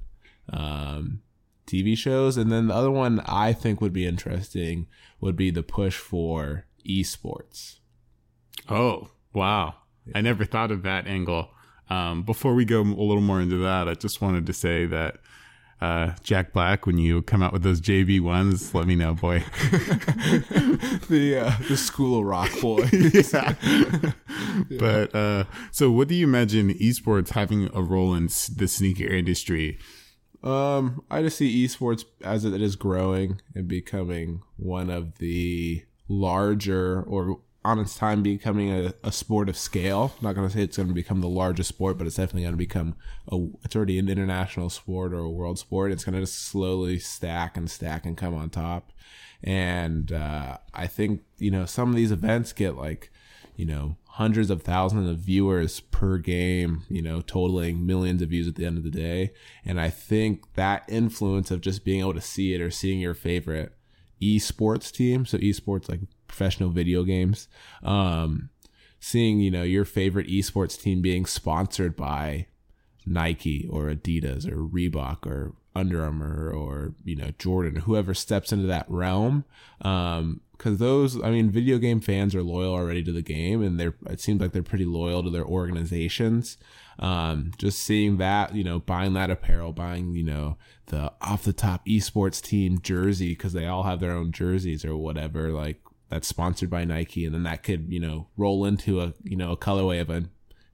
um, 0.50 1.22
TV 1.66 1.98
shows. 1.98 2.38
And 2.38 2.52
then 2.52 2.68
the 2.68 2.74
other 2.74 2.92
one 2.92 3.22
I 3.26 3.54
think 3.54 3.82
would 3.82 3.94
be 3.94 4.06
interesting 4.06 4.88
would 5.20 5.36
be 5.36 5.52
the 5.52 5.64
push 5.64 5.98
for 5.98 6.66
esports. 6.88 7.80
Oh, 8.70 9.10
wow. 9.34 9.76
Yeah. 10.06 10.18
I 10.18 10.22
never 10.22 10.46
thought 10.46 10.72
of 10.72 10.84
that 10.84 11.08
angle. 11.08 11.50
Um, 11.90 12.24
before 12.24 12.54
we 12.54 12.66
go 12.66 12.82
a 12.82 12.84
little 12.84 13.22
more 13.22 13.42
into 13.42 13.58
that, 13.58 13.88
I 13.88 13.94
just 13.94 14.22
wanted 14.22 14.46
to 14.48 14.54
say 14.54 14.86
that 14.86 15.18
uh, 15.84 16.14
Jack 16.24 16.54
Black, 16.54 16.86
when 16.86 16.98
you 16.98 17.22
come 17.24 17.44
out 17.44 17.52
with 17.52 17.62
those 17.62 17.82
JV 17.82 18.22
ones, 18.22 18.74
let 18.74 18.88
me 18.88 18.96
know, 18.96 19.14
boy. 19.14 19.40
the 21.10 21.44
uh, 21.46 21.68
the 21.68 21.76
School 21.76 22.20
of 22.20 22.26
Rock 22.26 22.50
boy. 22.62 22.88
yeah. 22.94 23.54
But 24.80 25.14
uh, 25.14 25.44
so, 25.72 25.92
what 25.92 26.08
do 26.08 26.16
you 26.16 26.26
imagine 26.26 26.70
esports 26.76 27.32
having 27.32 27.70
a 27.74 27.82
role 27.82 28.14
in 28.14 28.28
the 28.56 28.68
sneaker 28.68 29.04
industry? 29.04 29.78
Um, 30.44 31.04
I 31.10 31.22
just 31.22 31.38
see 31.38 31.66
esports 31.66 32.04
as 32.22 32.44
it 32.44 32.62
is 32.62 32.76
growing 32.76 33.42
and 33.56 33.68
becoming 33.68 34.42
one 34.58 34.90
of 34.90 35.18
the 35.20 35.84
larger 36.10 37.02
or 37.04 37.40
on 37.66 37.80
its 37.80 37.96
time 37.96 38.22
becoming 38.22 38.70
a, 38.72 38.94
a 39.04 39.12
sport 39.12 39.48
of 39.48 39.58
scale. 39.58 40.14
I'm 40.18 40.24
not 40.28 40.36
going 40.36 40.48
to 40.48 40.54
say 40.54 40.64
it's 40.64 40.78
going 40.78 40.90
to 40.90 40.94
become 40.94 41.22
the 41.22 41.30
largest 41.30 41.70
sport, 41.70 41.98
but 41.98 42.08
it's 42.08 42.18
definitely 42.18 42.42
going 42.42 42.54
to 42.54 42.58
become 42.58 42.96
a. 43.32 43.48
It's 43.64 43.76
already 43.76 43.98
an 44.00 44.10
international 44.10 44.70
sport 44.70 45.14
or 45.14 45.20
a 45.20 45.30
world 45.30 45.60
sport. 45.60 45.92
It's 45.92 46.04
going 46.04 46.16
to 46.16 46.22
just 46.22 46.42
slowly 46.42 47.00
stack 47.00 47.56
and 47.56 47.72
stack 47.72 48.06
and 48.06 48.18
come 48.18 48.36
on 48.36 48.50
top. 48.50 48.92
And 49.42 50.12
uh, 50.12 50.58
I 50.74 50.88
think 50.88 51.22
you 51.38 51.52
know 51.52 51.66
some 51.66 51.90
of 51.90 51.96
these 51.96 52.12
events 52.12 52.52
get 52.52 52.76
like 52.76 53.12
you 53.56 53.66
know 53.66 53.98
hundreds 54.14 54.52
of 54.52 54.62
thousands 54.62 55.10
of 55.10 55.18
viewers 55.18 55.80
per 55.80 56.20
game, 56.20 56.84
you 56.88 57.02
know, 57.02 57.20
totaling 57.22 57.84
millions 57.84 58.22
of 58.22 58.30
views 58.30 58.48
at 58.48 58.54
the 58.54 58.64
end 58.66 58.78
of 58.78 58.84
the 58.84 58.92
day. 58.92 59.34
And 59.66 59.82
I 59.82 59.90
think 59.90 60.54
that 60.54 60.84
influence 60.88 61.50
of 61.50 61.62
just 61.62 61.84
being 61.84 62.02
able 62.02 62.14
to 62.14 62.22
see 62.22 62.54
it 62.54 62.62
or 62.62 62.70
seeing 62.70 63.00
your 63.00 63.16
favorite 63.16 63.74
esports 64.22 64.92
team, 64.92 65.26
so 65.26 65.40
esports 65.40 65.90
like 65.90 66.02
professional 66.28 66.70
video 66.70 67.04
games, 67.04 67.48
um, 67.82 68.50
seeing 69.00 69.40
you 69.40 69.52
know 69.52 69.64
your 69.64 69.86
favorite 69.86 70.28
esports 70.28 70.80
team 70.80 71.02
being 71.02 71.26
sponsored 71.26 71.96
by 71.96 72.48
Nike 73.06 73.68
or 73.70 73.86
Adidas 73.86 74.48
or 74.48 74.58
Reebok 74.58 75.26
or 75.26 75.54
Under 75.76 76.04
Armour 76.04 76.52
or 76.52 76.94
you 77.04 77.16
know 77.16 77.32
Jordan, 77.38 77.78
whoever 77.82 78.14
steps 78.14 78.52
into 78.52 78.68
that 78.68 78.86
realm. 78.90 79.46
Um, 79.82 80.42
because 80.64 80.80
those, 80.80 81.22
I 81.22 81.30
mean, 81.30 81.52
video 81.52 81.78
game 81.78 82.00
fans 82.00 82.34
are 82.34 82.42
loyal 82.42 82.74
already 82.74 83.04
to 83.04 83.12
the 83.12 83.22
game, 83.22 83.62
and 83.62 83.78
they're 83.78 83.96
it 84.06 84.22
seems 84.22 84.40
like 84.40 84.54
they're 84.54 84.64
pretty 84.64 84.86
loyal 84.86 85.22
to 85.22 85.30
their 85.30 85.44
organizations. 85.44 86.58
Um, 87.00 87.52
just 87.58 87.80
seeing 87.80 88.16
that, 88.18 88.56
you 88.56 88.64
know, 88.64 88.80
buying 88.80 89.14
that 89.14 89.30
apparel, 89.30 89.74
buying 89.74 90.16
you 90.16 90.24
know 90.24 90.58
the 90.86 91.12
off 91.22 91.44
the 91.44 91.52
top 91.52 91.86
esports 91.86 92.42
team 92.42 92.80
jersey 92.80 93.30
because 93.30 93.52
they 93.52 93.66
all 93.66 93.84
have 93.84 94.00
their 94.00 94.14
own 94.14 94.32
jerseys 94.32 94.86
or 94.86 94.96
whatever, 94.96 95.52
like 95.52 95.82
that's 96.08 96.30
sponsored 96.30 96.70
by 96.70 96.86
Nike, 96.86 97.26
and 97.26 97.36
then 97.36 97.44
that 97.44 97.64
could 97.64 97.92
you 97.92 98.00
know 98.00 98.28
roll 98.38 98.64
into 98.64 99.02
a 99.02 99.14
you 99.22 99.36
know 99.36 99.52
a 99.52 99.58
colorway 99.58 100.00
of 100.00 100.10
a 100.10 100.24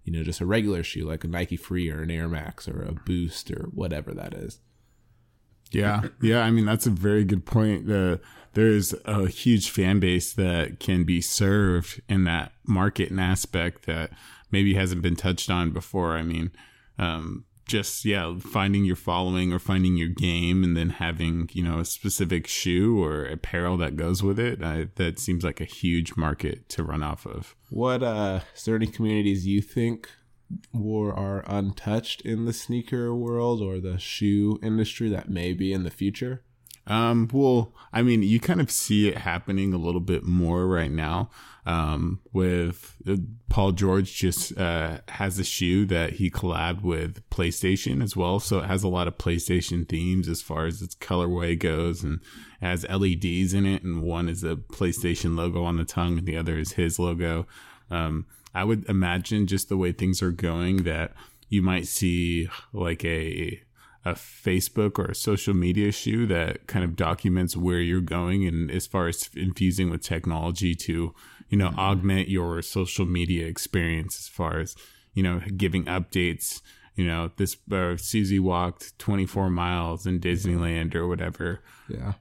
you 0.03 0.13
know 0.13 0.21
just 0.23 0.41
a 0.41 0.45
regular 0.45 0.83
shoe 0.83 1.07
like 1.07 1.23
a 1.23 1.27
Nike 1.27 1.57
Free 1.57 1.89
or 1.89 2.03
an 2.03 2.11
Air 2.11 2.29
Max 2.29 2.67
or 2.67 2.83
a 2.83 2.91
Boost 2.91 3.49
or 3.49 3.69
whatever 3.73 4.13
that 4.13 4.35
is. 4.35 4.59
Yeah, 5.71 6.03
yeah. 6.21 6.41
I 6.41 6.51
mean, 6.51 6.65
that's 6.65 6.87
a 6.87 6.91
very 6.91 7.23
good 7.23 7.45
point. 7.45 7.87
The 7.87 8.19
there's 8.53 8.93
a 9.05 9.27
huge 9.27 9.69
fan 9.69 9.99
base 9.99 10.33
that 10.33 10.79
can 10.79 11.03
be 11.03 11.21
served 11.21 12.01
in 12.09 12.23
that 12.23 12.51
market 12.65 13.11
and 13.11 13.21
aspect 13.21 13.85
that 13.85 14.11
maybe 14.51 14.73
hasn't 14.73 15.01
been 15.01 15.15
touched 15.15 15.49
on 15.49 15.71
before. 15.71 16.17
I 16.17 16.23
mean, 16.23 16.51
um, 16.97 17.45
just 17.65 18.03
yeah, 18.03 18.35
finding 18.39 18.83
your 18.83 18.95
following 18.95 19.53
or 19.53 19.59
finding 19.59 19.95
your 19.95 20.09
game, 20.09 20.63
and 20.63 20.75
then 20.75 20.89
having 20.89 21.49
you 21.53 21.63
know 21.63 21.79
a 21.79 21.85
specific 21.85 22.47
shoe 22.47 23.01
or 23.01 23.25
apparel 23.25 23.77
that 23.77 23.95
goes 23.95 24.23
with 24.23 24.39
it. 24.39 24.59
That 24.59 25.19
seems 25.19 25.43
like 25.43 25.61
a 25.61 25.65
huge 25.65 26.17
market 26.17 26.67
to 26.69 26.83
run 26.83 27.03
off 27.03 27.25
of. 27.25 27.55
What 27.69 28.01
uh, 28.01 28.41
is 28.55 28.65
there 28.65 28.75
any 28.75 28.87
communities 28.87 29.45
you 29.45 29.61
think 29.61 30.09
were 30.73 31.13
are 31.13 31.43
untouched 31.47 32.21
in 32.21 32.45
the 32.45 32.53
sneaker 32.53 33.13
world 33.13 33.61
or 33.61 33.79
the 33.79 33.97
shoe 33.97 34.59
industry 34.63 35.09
that 35.09 35.29
may 35.29 35.53
be 35.53 35.73
in 35.73 35.83
the 35.83 35.91
future? 35.91 36.43
Um, 36.89 37.29
well, 37.31 37.71
I 37.93 38.01
mean, 38.01 38.23
you 38.23 38.39
kind 38.39 38.59
of 38.59 38.71
see 38.71 39.07
it 39.07 39.17
happening 39.17 39.73
a 39.73 39.77
little 39.77 40.01
bit 40.01 40.23
more 40.23 40.67
right 40.67 40.91
now. 40.91 41.29
Um, 41.65 42.21
with 42.33 42.95
uh, 43.07 43.17
Paul 43.49 43.73
George 43.73 44.15
just 44.15 44.57
uh, 44.57 45.01
has 45.09 45.37
a 45.37 45.43
shoe 45.43 45.85
that 45.85 46.13
he 46.13 46.31
collabed 46.31 46.81
with 46.81 47.29
PlayStation 47.29 48.01
as 48.01 48.15
well, 48.15 48.39
so 48.39 48.59
it 48.59 48.65
has 48.65 48.81
a 48.81 48.87
lot 48.87 49.07
of 49.07 49.19
PlayStation 49.19 49.87
themes 49.87 50.27
as 50.27 50.41
far 50.41 50.65
as 50.65 50.81
its 50.81 50.95
colorway 50.95 51.59
goes, 51.59 52.03
and 52.03 52.21
has 52.59 52.89
LEDs 52.89 53.53
in 53.53 53.67
it, 53.67 53.83
and 53.83 54.01
one 54.01 54.27
is 54.27 54.43
a 54.43 54.55
PlayStation 54.55 55.37
logo 55.37 55.63
on 55.63 55.77
the 55.77 55.85
tongue, 55.85 56.17
and 56.17 56.25
the 56.25 56.37
other 56.37 56.57
is 56.57 56.71
his 56.71 56.97
logo. 56.97 57.45
Um, 57.91 58.25
I 58.53 58.63
would 58.63 58.87
imagine 58.89 59.47
just 59.47 59.69
the 59.69 59.77
way 59.77 59.91
things 59.91 60.21
are 60.21 60.31
going 60.31 60.83
that 60.83 61.13
you 61.49 61.61
might 61.61 61.87
see 61.87 62.47
like 62.73 63.03
a 63.03 63.61
a 64.05 64.13
Facebook 64.13 64.97
or 64.97 65.05
a 65.05 65.15
social 65.15 65.53
media 65.53 65.91
shoe 65.91 66.25
that 66.27 66.67
kind 66.67 66.85
of 66.85 66.95
documents 66.95 67.57
where 67.57 67.81
you're 67.81 67.99
going 67.99 68.47
and 68.47 68.71
as 68.71 68.87
far 68.87 69.07
as 69.07 69.29
infusing 69.35 69.89
with 69.89 70.01
technology 70.01 70.73
to, 70.73 71.13
you 71.49 71.57
know, 71.57 71.67
mm-hmm. 71.67 71.79
augment 71.79 72.29
your 72.29 72.61
social 72.61 73.05
media 73.05 73.45
experience 73.45 74.17
as 74.17 74.27
far 74.27 74.59
as, 74.59 74.75
you 75.13 75.21
know, 75.21 75.41
giving 75.57 75.85
updates. 75.85 76.61
You 76.95 77.07
know, 77.07 77.31
this 77.35 77.57
uh, 77.71 77.97
Susie 77.97 78.39
walked 78.39 78.97
24 78.99 79.49
miles 79.49 80.05
in 80.05 80.19
Disneyland 80.19 80.95
or 80.95 81.07
whatever. 81.07 81.61
Yeah. 81.89 82.13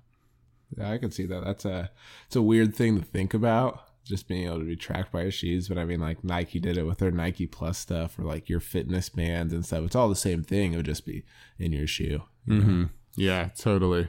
Yeah, 0.77 0.91
I 0.91 0.99
can 0.99 1.11
see 1.11 1.27
that. 1.27 1.45
That's 1.45 1.65
a 1.65 1.91
it's 2.27 2.37
a 2.37 2.43
weird 2.43 2.75
thing 2.75 2.99
to 2.99 3.05
think 3.05 3.35
about 3.35 3.88
just 4.09 4.27
being 4.27 4.47
able 4.47 4.59
to 4.59 4.65
be 4.65 4.77
tracked 4.77 5.13
by 5.13 5.23
your 5.23 5.31
shoes. 5.31 5.69
But 5.69 5.79
I 5.79 5.85
mean, 5.85 6.01
like 6.01 6.25
Nike 6.25 6.59
did 6.59 6.79
it 6.79 6.85
with 6.85 6.99
their 6.99 7.11
Nike 7.11 7.47
Plus 7.47 7.79
stuff 7.79 8.19
or 8.19 8.23
like 8.23 8.49
your 8.49 8.61
fitness 8.61 9.09
bands 9.09 9.53
and 9.53 9.65
stuff. 9.65 9.85
It's 9.85 9.97
all 9.97 10.09
the 10.09 10.17
same 10.17 10.43
thing. 10.43 10.73
It 10.73 10.77
would 10.77 10.87
just 10.87 11.07
be 11.07 11.25
in 11.59 11.73
your 11.73 11.87
shoe. 11.87 12.23
You 12.47 12.55
mm-hmm. 12.55 12.85
Yeah, 13.17 13.51
totally. 13.57 14.09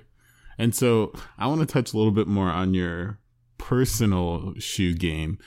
And 0.58 0.74
so 0.74 1.14
I 1.38 1.48
want 1.48 1.62
to 1.62 1.66
touch 1.66 1.94
a 1.94 1.98
little 1.98 2.12
bit 2.12 2.28
more 2.28 2.50
on 2.50 2.74
your 2.74 3.20
personal 3.58 4.54
shoe 4.58 4.94
game. 4.94 5.38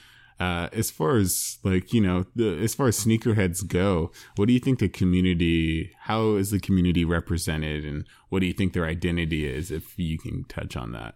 Uh, 0.40 0.68
as 0.72 0.90
far 0.90 1.16
as 1.18 1.58
like 1.62 1.92
you 1.92 2.00
know, 2.00 2.24
the, 2.34 2.58
as 2.58 2.74
far 2.74 2.88
as 2.88 2.98
sneakerheads 2.98 3.66
go, 3.66 4.10
what 4.36 4.46
do 4.48 4.52
you 4.52 4.58
think 4.58 4.80
the 4.80 4.88
community? 4.88 5.92
How 6.00 6.34
is 6.34 6.50
the 6.50 6.58
community 6.58 7.04
represented, 7.04 7.84
and 7.84 8.04
what 8.28 8.40
do 8.40 8.46
you 8.46 8.52
think 8.52 8.72
their 8.72 8.86
identity 8.86 9.46
is? 9.46 9.70
If 9.70 9.96
you 9.98 10.18
can 10.18 10.44
touch 10.44 10.76
on 10.76 10.92
that. 10.92 11.14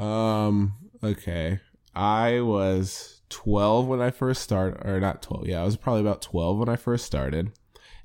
Um. 0.00 0.74
Okay. 1.02 1.60
I 1.94 2.40
was 2.40 3.22
12 3.30 3.86
when 3.86 4.00
I 4.00 4.10
first 4.10 4.42
started, 4.42 4.86
or 4.86 5.00
not 5.00 5.22
12. 5.22 5.46
Yeah, 5.48 5.62
I 5.62 5.64
was 5.64 5.76
probably 5.76 6.02
about 6.02 6.22
12 6.22 6.58
when 6.58 6.68
I 6.68 6.76
first 6.76 7.04
started. 7.04 7.52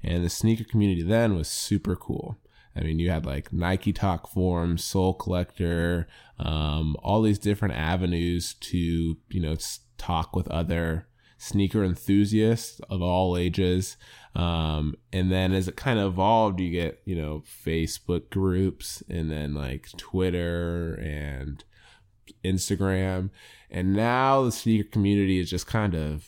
And 0.03 0.23
the 0.23 0.29
sneaker 0.29 0.65
community 0.65 1.01
then 1.01 1.35
was 1.35 1.47
super 1.47 1.95
cool. 1.95 2.37
I 2.75 2.81
mean, 2.81 2.99
you 2.99 3.09
had 3.09 3.25
like 3.25 3.53
Nike 3.53 3.93
Talk 3.93 4.27
forums, 4.27 4.83
Sole 4.83 5.13
Collector, 5.13 6.07
um, 6.39 6.97
all 7.03 7.21
these 7.21 7.39
different 7.39 7.75
avenues 7.75 8.55
to, 8.55 8.77
you 8.77 9.39
know, 9.39 9.55
talk 9.97 10.35
with 10.35 10.47
other 10.49 11.07
sneaker 11.37 11.83
enthusiasts 11.83 12.79
of 12.89 13.01
all 13.01 13.37
ages. 13.37 13.97
Um, 14.35 14.95
and 15.11 15.31
then 15.31 15.53
as 15.53 15.67
it 15.67 15.75
kind 15.75 15.99
of 15.99 16.13
evolved, 16.13 16.59
you 16.59 16.71
get, 16.71 17.01
you 17.05 17.15
know, 17.15 17.43
Facebook 17.65 18.29
groups 18.29 19.03
and 19.07 19.29
then 19.29 19.53
like 19.53 19.89
Twitter 19.97 20.95
and 20.95 21.63
Instagram. 22.43 23.29
And 23.73 23.93
now 23.93 24.43
the 24.43 24.51
sneaker 24.51 24.87
community 24.87 25.39
is 25.39 25.49
just 25.49 25.65
kind 25.65 25.95
of 25.95 26.27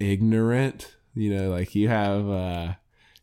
ignorant. 0.00 0.96
You 1.14 1.34
know, 1.34 1.50
like 1.50 1.74
you 1.74 1.88
have 1.88 2.28
uh 2.28 2.72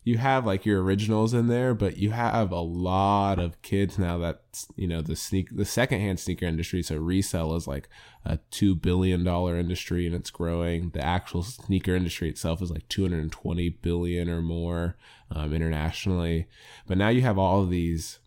you 0.02 0.16
have 0.16 0.46
like 0.46 0.64
your 0.64 0.82
originals 0.82 1.34
in 1.34 1.48
there, 1.48 1.74
but 1.74 1.98
you 1.98 2.10
have 2.10 2.50
a 2.52 2.60
lot 2.60 3.38
of 3.38 3.60
kids 3.60 3.98
now 3.98 4.16
that 4.18 4.64
you 4.76 4.88
know 4.88 5.02
the 5.02 5.14
sneak 5.14 5.54
the 5.54 5.66
secondhand 5.66 6.18
sneaker 6.18 6.46
industry. 6.46 6.82
So 6.82 6.96
resell 6.96 7.54
is 7.54 7.68
like 7.68 7.88
a 8.24 8.38
two 8.50 8.74
billion 8.74 9.24
dollar 9.24 9.58
industry 9.58 10.06
and 10.06 10.14
it's 10.14 10.30
growing. 10.30 10.90
The 10.90 11.04
actual 11.04 11.42
sneaker 11.42 11.94
industry 11.94 12.30
itself 12.30 12.62
is 12.62 12.70
like 12.70 12.88
two 12.88 13.02
hundred 13.02 13.22
and 13.22 13.32
twenty 13.32 13.68
billion 13.68 14.30
or 14.30 14.40
more 14.40 14.96
um, 15.30 15.52
internationally. 15.52 16.46
But 16.86 16.96
now 16.96 17.10
you 17.10 17.20
have 17.20 17.38
all 17.38 17.62
of 17.62 17.68
these 17.70 18.20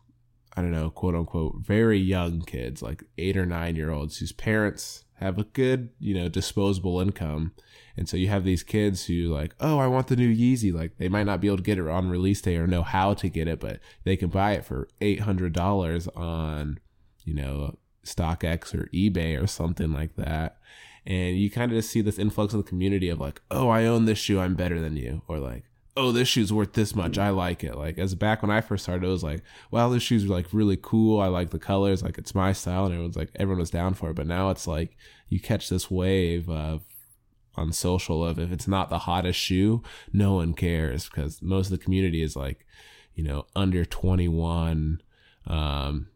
I 0.55 0.61
don't 0.61 0.71
know, 0.71 0.91
quote 0.91 1.15
unquote, 1.15 1.55
very 1.57 1.97
young 1.97 2.41
kids, 2.41 2.83
like 2.83 3.03
eight 3.17 3.35
or 3.35 3.47
nine 3.47 3.75
year 3.75 3.89
olds 3.89 4.17
whose 4.17 4.31
parents 4.31 5.03
have 5.23 5.39
a 5.39 5.45
good, 5.45 5.89
you 5.99 6.13
know, 6.13 6.29
disposable 6.29 6.99
income. 6.99 7.53
And 7.95 8.09
so 8.09 8.17
you 8.17 8.27
have 8.27 8.43
these 8.43 8.63
kids 8.63 9.05
who 9.05 9.33
like, 9.33 9.55
oh, 9.59 9.79
I 9.79 9.87
want 9.87 10.07
the 10.07 10.15
new 10.15 10.33
Yeezy. 10.33 10.73
Like 10.73 10.97
they 10.97 11.09
might 11.09 11.25
not 11.25 11.41
be 11.41 11.47
able 11.47 11.57
to 11.57 11.63
get 11.63 11.77
it 11.77 11.87
on 11.87 12.09
release 12.09 12.41
day 12.41 12.57
or 12.57 12.67
know 12.67 12.83
how 12.83 13.13
to 13.15 13.29
get 13.29 13.47
it, 13.47 13.59
but 13.59 13.79
they 14.03 14.15
can 14.15 14.29
buy 14.29 14.53
it 14.53 14.65
for 14.65 14.87
eight 15.01 15.21
hundred 15.21 15.53
dollars 15.53 16.07
on, 16.09 16.79
you 17.23 17.33
know, 17.33 17.77
StockX 18.05 18.73
or 18.73 18.87
eBay 18.93 19.41
or 19.41 19.47
something 19.47 19.93
like 19.93 20.15
that. 20.15 20.57
And 21.05 21.37
you 21.37 21.51
kind 21.51 21.71
of 21.71 21.77
just 21.77 21.89
see 21.89 22.01
this 22.01 22.19
influx 22.19 22.53
in 22.53 22.59
the 22.59 22.67
community 22.67 23.09
of 23.09 23.19
like, 23.19 23.41
oh, 23.51 23.69
I 23.69 23.85
own 23.85 24.05
this 24.05 24.19
shoe, 24.19 24.39
I'm 24.39 24.55
better 24.55 24.79
than 24.79 24.95
you, 24.95 25.21
or 25.27 25.39
like, 25.39 25.65
oh, 25.95 26.11
this 26.11 26.27
shoe's 26.27 26.51
worth 26.51 26.73
this 26.73 26.95
much. 26.95 27.17
I 27.17 27.29
like 27.29 27.63
it. 27.63 27.75
Like 27.75 27.97
as 27.97 28.15
back 28.15 28.41
when 28.41 28.51
I 28.51 28.61
first 28.61 28.83
started, 28.83 29.05
it 29.05 29.11
was 29.11 29.23
like, 29.23 29.43
wow, 29.71 29.89
this 29.89 30.03
shoe's 30.03 30.25
like 30.25 30.47
really 30.51 30.77
cool. 30.81 31.19
I 31.19 31.27
like 31.27 31.51
the 31.51 31.59
colors. 31.59 32.03
Like 32.03 32.17
it's 32.17 32.35
my 32.35 32.53
style, 32.53 32.85
and 32.85 32.93
everyone's 32.93 33.17
like, 33.17 33.31
everyone 33.35 33.59
was 33.59 33.69
down 33.69 33.93
for 33.93 34.09
it. 34.09 34.15
But 34.15 34.27
now 34.27 34.49
it's 34.49 34.67
like 34.67 34.97
you 35.29 35.39
catch 35.39 35.69
this 35.69 35.91
wave 35.91 36.49
of 36.49 36.83
on 37.55 37.71
social 37.71 38.25
of 38.25 38.39
if 38.39 38.51
it's 38.51 38.67
not 38.67 38.89
the 38.89 38.99
hottest 38.99 39.39
shoe, 39.39 39.83
no 40.11 40.33
one 40.35 40.53
cares 40.53 41.07
because 41.07 41.41
most 41.41 41.67
of 41.67 41.77
the 41.77 41.83
community 41.83 42.23
is 42.23 42.35
like, 42.35 42.65
you 43.13 43.23
know, 43.23 43.45
under 43.55 43.85
twenty 43.85 44.27
one. 44.27 45.01
Um, 45.45 46.07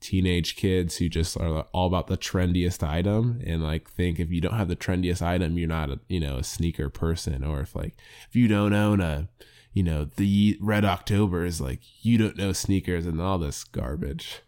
teenage 0.00 0.56
kids 0.56 0.96
who 0.96 1.08
just 1.08 1.36
are 1.36 1.66
all 1.72 1.86
about 1.86 2.06
the 2.06 2.16
trendiest 2.16 2.86
item 2.86 3.40
and 3.46 3.62
like 3.62 3.90
think 3.90 4.18
if 4.18 4.30
you 4.30 4.40
don't 4.40 4.54
have 4.54 4.68
the 4.68 4.76
trendiest 4.76 5.22
item 5.22 5.58
you're 5.58 5.68
not 5.68 5.90
a 5.90 5.98
you 6.08 6.20
know 6.20 6.36
a 6.36 6.44
sneaker 6.44 6.90
person 6.90 7.44
or 7.44 7.60
if 7.60 7.74
like 7.74 7.96
if 8.28 8.36
you 8.36 8.48
don't 8.48 8.72
own 8.74 9.00
a 9.00 9.28
you 9.72 9.82
know 9.82 10.04
the 10.16 10.56
red 10.60 10.84
october 10.84 11.44
is 11.44 11.60
like 11.60 11.80
you 12.02 12.16
don't 12.16 12.36
know 12.38 12.52
sneakers 12.52 13.06
and 13.06 13.20
all 13.20 13.38
this 13.38 13.64
garbage. 13.64 14.40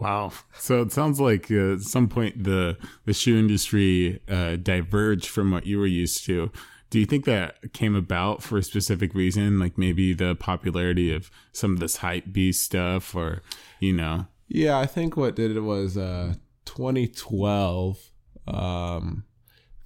Wow. 0.00 0.32
So 0.58 0.82
it 0.82 0.92
sounds 0.92 1.20
like 1.20 1.50
uh, 1.50 1.74
at 1.74 1.80
some 1.80 2.08
point 2.08 2.44
the 2.44 2.76
the 3.04 3.14
shoe 3.14 3.38
industry 3.38 4.20
uh, 4.28 4.56
diverged 4.56 5.28
from 5.28 5.50
what 5.50 5.66
you 5.66 5.78
were 5.78 5.86
used 5.86 6.24
to. 6.26 6.50
Do 6.90 7.00
you 7.00 7.06
think 7.06 7.24
that 7.24 7.72
came 7.72 7.94
about 7.94 8.42
for 8.42 8.58
a 8.58 8.62
specific 8.62 9.14
reason? 9.14 9.58
Like 9.58 9.78
maybe 9.78 10.12
the 10.12 10.34
popularity 10.34 11.14
of 11.14 11.30
some 11.52 11.72
of 11.72 11.80
this 11.80 11.98
hype 11.98 12.32
beast 12.32 12.64
stuff 12.64 13.14
or 13.14 13.42
you 13.80 13.92
know 13.92 14.26
yeah, 14.48 14.78
I 14.78 14.86
think 14.86 15.16
what 15.16 15.36
did 15.36 15.56
it 15.56 15.60
was 15.60 15.96
uh 15.96 16.34
2012 16.64 17.98
um 18.46 19.24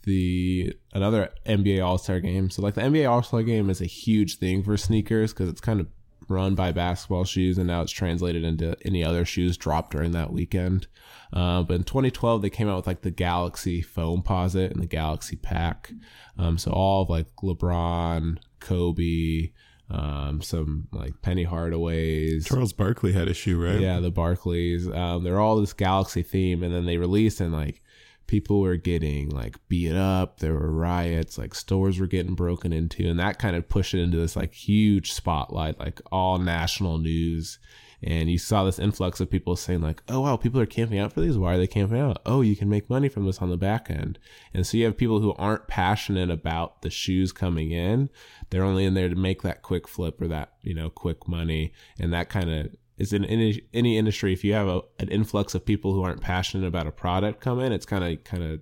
the 0.05 0.75
another 0.95 1.31
NBA 1.47 1.85
All-Star 1.85 2.21
game. 2.21 2.51
So 2.51 2.63
like 2.63 2.75
the 2.75 2.81
NBA 2.81 3.09
All-Star 3.09 3.43
game 3.43 3.69
is 3.69 3.81
a 3.81 3.87
huge 3.87 4.39
thing 4.39 4.63
for 4.63 4.77
sneakers 4.77 5.33
cuz 5.33 5.49
it's 5.49 5.61
kind 5.61 5.81
of 5.81 5.89
run 6.29 6.55
by 6.55 6.73
basketball 6.73 7.25
shoes, 7.25 7.59
and 7.59 7.67
now 7.67 7.83
it's 7.83 7.93
translated 7.93 8.45
into 8.45 8.77
any 8.85 9.03
other 9.03 9.25
shoes 9.25 9.57
dropped 9.57 9.93
during 9.93 10.13
that 10.13 10.33
weekend. 10.33 10.87
Uh, 11.33 11.63
but 11.63 11.75
in 11.75 11.85
2012, 11.85 12.43
they 12.43 12.51
came 12.51 12.69
out 12.69 12.77
with 12.77 12.87
like 12.87 13.03
the 13.03 13.11
Galaxy 13.11 13.83
Foamposite 13.83 14.71
and 14.71 14.83
the 14.83 14.87
Galaxy 14.87 15.37
Pack. 15.37 15.93
Um, 16.39 16.59
so 16.59 16.71
all 16.71 17.03
of 17.03 17.11
like 17.11 17.27
LeBron, 17.43 18.39
Kobe, 18.61 19.51
um, 19.91 20.43
some 20.43 20.89
like 20.93 21.21
Penny 21.23 21.47
Hardaways. 21.47 22.47
Charles 22.47 22.73
Barkley 22.73 23.13
had 23.13 23.29
a 23.29 23.35
shoe, 23.35 23.63
right? 23.63 23.81
Yeah, 23.81 24.01
the 24.01 24.13
Barkleys. 24.13 24.95
Um, 24.95 25.25
they're 25.25 25.41
all 25.41 25.57
this 25.57 25.73
Galaxy 25.73 26.23
theme, 26.23 26.63
and 26.63 26.75
then 26.75 26.87
they 26.87 26.99
released 26.99 27.41
and 27.41 27.53
like 27.53 27.83
people 28.27 28.61
were 28.61 28.77
getting 28.77 29.31
like 29.31 29.57
beat 29.69 29.95
up. 29.95 30.39
There 30.39 30.55
were 30.55 30.71
riots, 30.71 31.39
like 31.39 31.55
stores 31.55 31.99
were 31.99 32.07
getting 32.07 32.35
broken 32.35 32.73
into, 32.73 33.09
and 33.09 33.19
that 33.19 33.39
kind 33.39 33.57
of 33.57 33.69
pushed 33.69 33.95
it 33.95 34.01
into 34.01 34.19
this 34.19 34.37
like 34.37 34.55
huge 34.55 35.13
spotlight, 35.13 35.81
like 35.81 36.01
all 36.13 36.39
national 36.39 36.99
news. 36.99 37.59
And 38.03 38.31
you 38.31 38.39
saw 38.39 38.65
this 38.65 38.79
influx 38.79 39.19
of 39.21 39.31
people 39.31 39.57
saying 39.57 39.81
like, 39.81 40.03
"Oh 40.09 40.21
wow, 40.21 40.37
people 40.37 40.61
are 40.61 40.67
camping 40.67 40.99
out 40.99 41.13
for 41.13 41.21
these. 41.21 41.37
Why 41.37 41.55
are 41.55 41.59
they 41.59 41.67
camping 41.67 41.99
out? 41.99 42.21
Oh, 42.25 42.43
you 42.43 42.55
can 42.55 42.69
make 42.69 42.89
money 42.89 43.09
from 43.09 43.27
this 43.27 43.43
on 43.43 43.51
the 43.51 43.57
back 43.57 43.91
end." 43.91 44.19
And 44.55 44.67
so 44.67 44.77
you 44.77 44.85
have 44.85 44.97
people 44.97 45.21
who 45.21 45.33
aren't 45.35 45.67
passionate 45.67 46.31
about 46.31 46.83
the 46.83 46.91
shoes 46.91 47.33
coming 47.33 47.73
in. 47.73 48.09
They're 48.51 48.63
only 48.63 48.85
in 48.85 48.95
there 48.95 49.09
to 49.09 49.17
make 49.17 49.43
that 49.43 49.63
quick 49.63 49.89
flip 49.89 50.21
or 50.21 50.29
that 50.29 50.53
you 50.63 50.75
know 50.75 50.91
quick 50.91 51.27
money, 51.27 51.73
and 51.99 52.13
that 52.13 52.29
kind 52.29 52.51
of 52.51 52.69
is 52.99 53.13
in 53.13 53.25
any, 53.25 53.63
any 53.73 53.97
industry. 53.97 54.33
If 54.33 54.45
you 54.45 54.53
have 54.55 54.69
a, 54.69 54.83
an 54.99 55.09
influx 55.09 55.55
of 55.55 55.65
people 55.65 55.93
who 55.93 56.03
aren't 56.03 56.21
passionate 56.21 56.67
about 56.67 56.87
a 56.87 56.93
product 56.93 57.41
come 57.41 57.61
in, 57.61 57.73
it's 57.73 57.87
kind 57.87 58.05
of 58.05 58.23
kind 58.25 58.43
of 58.43 58.61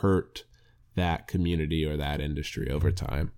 hurt 0.00 0.44
that 0.94 1.26
community 1.26 1.84
or 1.84 1.96
that 1.96 2.20
industry 2.20 2.70
over 2.70 2.90
time. 2.90 3.32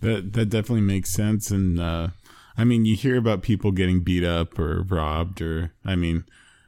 That 0.00 0.32
that 0.34 0.46
definitely 0.46 0.82
makes 0.82 1.12
sense, 1.12 1.50
and 1.50 1.78
uh, 1.78 2.08
I 2.56 2.64
mean, 2.64 2.84
you 2.84 2.96
hear 2.96 3.16
about 3.16 3.42
people 3.42 3.72
getting 3.72 4.02
beat 4.02 4.24
up 4.24 4.58
or 4.58 4.82
robbed, 4.82 5.40
or 5.40 5.72
I 5.84 5.96
mean, 5.96 6.24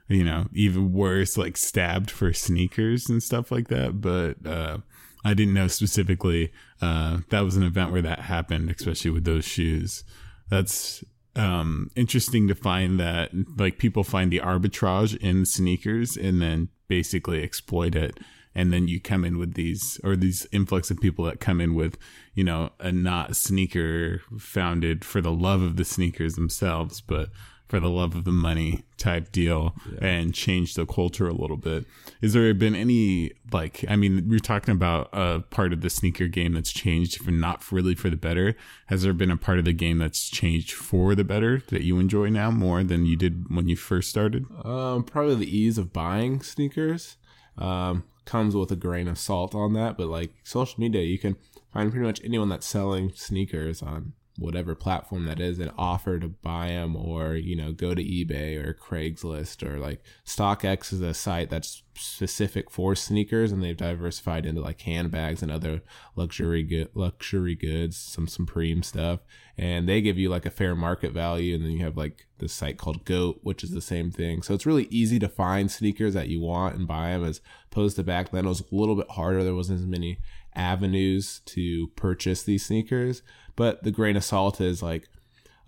you 0.08 0.24
know, 0.24 0.48
even 0.52 0.92
worse, 0.92 1.36
like 1.36 1.56
stabbed 1.56 2.10
for 2.10 2.32
sneakers 2.32 3.08
and 3.08 3.22
stuff 3.22 3.50
like 3.50 3.68
that. 3.68 4.00
But 4.00 4.46
uh, 4.46 4.78
I 5.24 5.34
didn't 5.34 5.54
know 5.54 5.68
specifically 5.68 6.52
uh, 6.80 7.18
that 7.30 7.40
was 7.40 7.56
an 7.56 7.62
event 7.62 7.92
where 7.92 8.02
that 8.02 8.20
happened, 8.20 8.70
especially 8.70 9.10
with 9.10 9.24
those 9.24 9.44
shoes. 9.44 10.04
That's 10.50 11.04
um, 11.34 11.90
interesting 11.96 12.48
to 12.48 12.54
find 12.54 13.00
that 13.00 13.30
like 13.56 13.78
people 13.78 14.04
find 14.04 14.30
the 14.30 14.40
arbitrage 14.40 15.16
in 15.16 15.46
sneakers 15.46 16.16
and 16.16 16.42
then 16.42 16.68
basically 16.88 17.42
exploit 17.42 17.94
it 17.94 18.18
and 18.54 18.72
then 18.72 18.88
you 18.88 19.00
come 19.00 19.24
in 19.24 19.38
with 19.38 19.54
these 19.54 20.00
or 20.04 20.16
these 20.16 20.46
influx 20.52 20.90
of 20.90 21.00
people 21.00 21.24
that 21.24 21.40
come 21.40 21.60
in 21.60 21.74
with 21.74 21.98
you 22.34 22.44
know 22.44 22.70
a 22.80 22.92
not 22.92 23.36
sneaker 23.36 24.22
founded 24.38 25.04
for 25.04 25.20
the 25.20 25.32
love 25.32 25.62
of 25.62 25.76
the 25.76 25.84
sneakers 25.84 26.34
themselves 26.34 27.00
but 27.00 27.28
for 27.72 27.80
the 27.80 27.88
love 27.88 28.14
of 28.14 28.24
the 28.24 28.30
money 28.30 28.84
type 28.98 29.32
deal 29.32 29.74
yeah. 29.90 30.06
and 30.06 30.34
change 30.34 30.74
the 30.74 30.84
culture 30.84 31.26
a 31.26 31.32
little 31.32 31.56
bit. 31.56 31.86
Is 32.20 32.34
there 32.34 32.52
been 32.52 32.74
any 32.74 33.32
like 33.50 33.82
I 33.88 33.96
mean 33.96 34.28
we're 34.28 34.40
talking 34.40 34.72
about 34.72 35.08
a 35.14 35.40
part 35.48 35.72
of 35.72 35.80
the 35.80 35.88
sneaker 35.88 36.26
game 36.26 36.52
that's 36.52 36.70
changed 36.70 37.22
for 37.22 37.30
not 37.30 37.72
really 37.72 37.94
for 37.94 38.10
the 38.10 38.16
better. 38.18 38.56
Has 38.88 39.04
there 39.04 39.14
been 39.14 39.30
a 39.30 39.38
part 39.38 39.58
of 39.58 39.64
the 39.64 39.72
game 39.72 39.96
that's 39.96 40.28
changed 40.28 40.72
for 40.72 41.14
the 41.14 41.24
better 41.24 41.62
that 41.68 41.80
you 41.80 41.98
enjoy 41.98 42.28
now 42.28 42.50
more 42.50 42.84
than 42.84 43.06
you 43.06 43.16
did 43.16 43.46
when 43.48 43.68
you 43.68 43.76
first 43.76 44.10
started? 44.10 44.44
Um 44.62 45.04
probably 45.04 45.36
the 45.36 45.56
ease 45.56 45.78
of 45.78 45.94
buying 45.94 46.42
sneakers. 46.42 47.16
Um 47.56 48.04
comes 48.24 48.54
with 48.54 48.70
a 48.70 48.76
grain 48.76 49.08
of 49.08 49.18
salt 49.18 49.54
on 49.54 49.72
that, 49.74 49.96
but 49.96 50.08
like 50.08 50.32
social 50.44 50.80
media 50.80 51.02
you 51.02 51.18
can 51.18 51.36
find 51.72 51.90
pretty 51.90 52.06
much 52.06 52.20
anyone 52.24 52.48
that's 52.48 52.66
selling 52.66 53.12
sneakers 53.14 53.82
on 53.82 54.12
whatever 54.38 54.74
platform 54.74 55.26
that 55.26 55.40
is 55.40 55.58
and 55.58 55.70
offer 55.76 56.18
to 56.18 56.28
buy 56.28 56.68
them 56.68 56.96
or 56.96 57.34
you 57.34 57.54
know 57.54 57.72
go 57.72 57.94
to 57.94 58.02
ebay 58.02 58.56
or 58.56 58.72
craigslist 58.72 59.62
or 59.62 59.78
like 59.78 60.02
stockx 60.24 60.92
is 60.92 61.00
a 61.00 61.12
site 61.12 61.50
that's 61.50 61.82
specific 61.94 62.70
for 62.70 62.94
sneakers 62.94 63.52
and 63.52 63.62
they've 63.62 63.76
diversified 63.76 64.46
into 64.46 64.60
like 64.60 64.80
handbags 64.82 65.42
and 65.42 65.52
other 65.52 65.82
luxury 66.16 66.62
good 66.62 66.88
luxury 66.94 67.54
goods 67.54 67.96
some 67.96 68.26
supreme 68.26 68.82
stuff. 68.82 69.20
And 69.58 69.88
they 69.88 70.00
give 70.00 70.18
you 70.18 70.30
like 70.30 70.46
a 70.46 70.50
fair 70.50 70.74
market 70.74 71.12
value. 71.12 71.54
And 71.54 71.64
then 71.64 71.72
you 71.72 71.84
have 71.84 71.96
like 71.96 72.26
this 72.38 72.52
site 72.52 72.78
called 72.78 73.04
goat 73.04 73.40
which 73.42 73.62
is 73.62 73.70
the 73.70 73.80
same 73.80 74.10
thing. 74.10 74.42
So 74.42 74.54
it's 74.54 74.66
really 74.66 74.88
easy 74.90 75.18
to 75.18 75.28
find 75.28 75.70
sneakers 75.70 76.14
that 76.14 76.28
you 76.28 76.40
want 76.40 76.76
and 76.76 76.88
buy 76.88 77.10
them 77.10 77.24
as 77.24 77.40
opposed 77.70 77.96
to 77.96 78.02
back 78.02 78.30
then 78.30 78.46
it 78.46 78.48
was 78.48 78.60
a 78.60 78.74
little 78.74 78.96
bit 78.96 79.10
harder. 79.10 79.44
There 79.44 79.54
wasn't 79.54 79.80
as 79.80 79.86
many 79.86 80.18
avenues 80.54 81.40
to 81.46 81.88
purchase 81.96 82.42
these 82.42 82.66
sneakers 82.66 83.22
but 83.56 83.82
the 83.82 83.90
grain 83.90 84.16
of 84.16 84.24
salt 84.24 84.60
is 84.60 84.82
like 84.82 85.08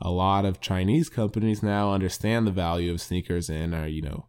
a 0.01 0.11
lot 0.11 0.44
of 0.44 0.61
Chinese 0.61 1.09
companies 1.09 1.62
now 1.62 1.92
understand 1.92 2.47
the 2.47 2.53
value 2.53 2.92
of 2.92 3.01
sneakers 3.01 3.49
and 3.49 3.75
are, 3.75 3.88
you 3.88 4.03
know, 4.03 4.27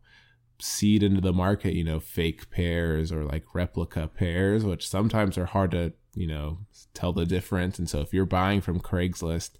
seed 0.59 1.03
into 1.03 1.21
the 1.21 1.33
market, 1.33 1.73
you 1.73 1.83
know, 1.83 1.99
fake 1.99 2.49
pairs 2.49 3.11
or 3.11 3.25
like 3.25 3.43
replica 3.53 4.07
pairs, 4.07 4.63
which 4.63 4.87
sometimes 4.87 5.37
are 5.37 5.45
hard 5.45 5.71
to, 5.71 5.93
you 6.13 6.27
know, 6.27 6.59
tell 6.93 7.11
the 7.11 7.25
difference. 7.25 7.77
And 7.77 7.89
so 7.89 7.99
if 7.99 8.13
you're 8.13 8.25
buying 8.25 8.61
from 8.61 8.79
Craigslist 8.79 9.51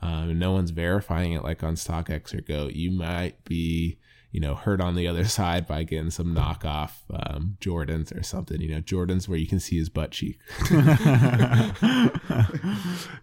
um, 0.00 0.30
and 0.30 0.38
no 0.38 0.52
one's 0.52 0.70
verifying 0.70 1.32
it 1.32 1.42
like 1.42 1.62
on 1.62 1.74
StockX 1.74 2.34
or 2.34 2.40
Go, 2.40 2.68
you 2.68 2.90
might 2.90 3.44
be 3.44 3.98
you 4.34 4.40
know, 4.40 4.56
hurt 4.56 4.80
on 4.80 4.96
the 4.96 5.06
other 5.06 5.24
side 5.28 5.64
by 5.64 5.84
getting 5.84 6.10
some 6.10 6.34
knockoff 6.34 6.90
um, 7.12 7.56
Jordans 7.60 8.14
or 8.18 8.24
something. 8.24 8.60
You 8.60 8.74
know, 8.74 8.80
Jordans 8.80 9.28
where 9.28 9.38
you 9.38 9.46
can 9.46 9.60
see 9.60 9.78
his 9.78 9.88
butt 9.88 10.10
cheek. 10.10 10.40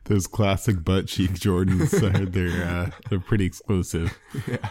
Those 0.05 0.25
classic 0.25 0.85
butt 0.85 1.07
cheek 1.07 1.31
Jordans, 1.31 2.01
are, 2.01 2.25
they're 2.25 2.65
uh, 2.65 2.91
they're 3.09 3.19
pretty 3.19 3.45
exclusive. 3.45 4.17
Yeah. 4.47 4.69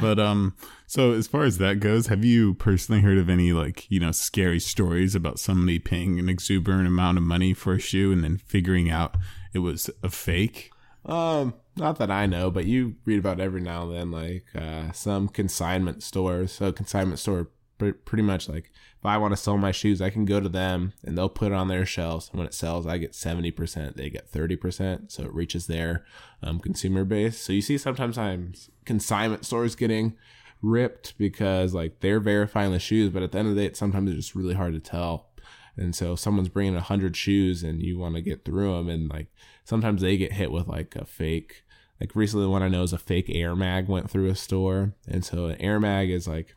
But 0.00 0.20
um, 0.20 0.54
so 0.86 1.10
as 1.10 1.26
far 1.26 1.42
as 1.42 1.58
that 1.58 1.80
goes, 1.80 2.06
have 2.06 2.24
you 2.24 2.54
personally 2.54 3.02
heard 3.02 3.18
of 3.18 3.28
any 3.28 3.52
like 3.52 3.90
you 3.90 3.98
know 3.98 4.12
scary 4.12 4.60
stories 4.60 5.16
about 5.16 5.40
somebody 5.40 5.80
paying 5.80 6.20
an 6.20 6.28
exuberant 6.28 6.86
amount 6.86 7.18
of 7.18 7.24
money 7.24 7.52
for 7.52 7.74
a 7.74 7.80
shoe 7.80 8.12
and 8.12 8.22
then 8.22 8.36
figuring 8.36 8.88
out 8.88 9.16
it 9.52 9.58
was 9.58 9.90
a 10.04 10.08
fake? 10.08 10.70
Um, 11.04 11.54
not 11.76 11.98
that 11.98 12.10
I 12.10 12.26
know, 12.26 12.50
but 12.50 12.66
you 12.66 12.96
read 13.04 13.18
about 13.18 13.40
every 13.40 13.60
now 13.60 13.82
and 13.82 13.94
then, 13.94 14.10
like 14.10 14.44
uh, 14.54 14.92
some 14.92 15.28
consignment 15.28 16.02
stores. 16.02 16.52
So 16.52 16.72
consignment 16.72 17.18
store, 17.18 17.48
pretty 17.78 18.22
much 18.22 18.48
like 18.48 18.70
if 18.98 19.06
I 19.06 19.16
want 19.16 19.32
to 19.32 19.36
sell 19.36 19.56
my 19.56 19.72
shoes, 19.72 20.02
I 20.02 20.10
can 20.10 20.26
go 20.26 20.40
to 20.40 20.48
them 20.48 20.92
and 21.02 21.16
they'll 21.16 21.30
put 21.30 21.52
it 21.52 21.54
on 21.54 21.68
their 21.68 21.86
shelves. 21.86 22.28
And 22.28 22.38
when 22.38 22.46
it 22.46 22.52
sells, 22.52 22.86
I 22.86 22.98
get 22.98 23.14
seventy 23.14 23.50
percent, 23.50 23.96
they 23.96 24.10
get 24.10 24.28
thirty 24.28 24.56
percent, 24.56 25.10
so 25.12 25.22
it 25.22 25.34
reaches 25.34 25.66
their 25.66 26.04
um, 26.42 26.60
consumer 26.60 27.04
base. 27.04 27.38
So 27.38 27.54
you 27.54 27.62
see 27.62 27.78
sometimes 27.78 28.68
consignment 28.84 29.46
stores 29.46 29.74
getting 29.74 30.16
ripped 30.62 31.16
because 31.16 31.72
like 31.72 32.00
they're 32.00 32.20
verifying 32.20 32.72
the 32.72 32.78
shoes, 32.78 33.10
but 33.10 33.22
at 33.22 33.32
the 33.32 33.38
end 33.38 33.48
of 33.48 33.54
the 33.54 33.62
day, 33.62 33.66
it's 33.66 33.78
sometimes 33.78 34.12
just 34.14 34.34
really 34.34 34.54
hard 34.54 34.74
to 34.74 34.80
tell. 34.80 35.29
And 35.76 35.94
so 35.94 36.16
someone's 36.16 36.48
bringing 36.48 36.76
a 36.76 36.80
hundred 36.80 37.16
shoes 37.16 37.62
and 37.62 37.82
you 37.82 37.98
want 37.98 38.14
to 38.16 38.20
get 38.20 38.44
through 38.44 38.76
them 38.76 38.88
and 38.88 39.08
like 39.08 39.28
sometimes 39.64 40.02
they 40.02 40.16
get 40.16 40.32
hit 40.32 40.50
with 40.50 40.68
like 40.68 40.94
a 40.96 41.04
fake 41.04 41.64
like 42.00 42.16
recently 42.16 42.46
the 42.46 42.50
one 42.50 42.62
I 42.62 42.68
know 42.68 42.82
is 42.82 42.92
a 42.92 42.98
fake 42.98 43.26
Air 43.28 43.54
Mag 43.54 43.86
went 43.86 44.10
through 44.10 44.30
a 44.30 44.34
store. 44.34 44.94
And 45.06 45.24
so 45.24 45.46
an 45.46 45.60
Air 45.60 45.78
Mag 45.78 46.10
is 46.10 46.26
like 46.26 46.56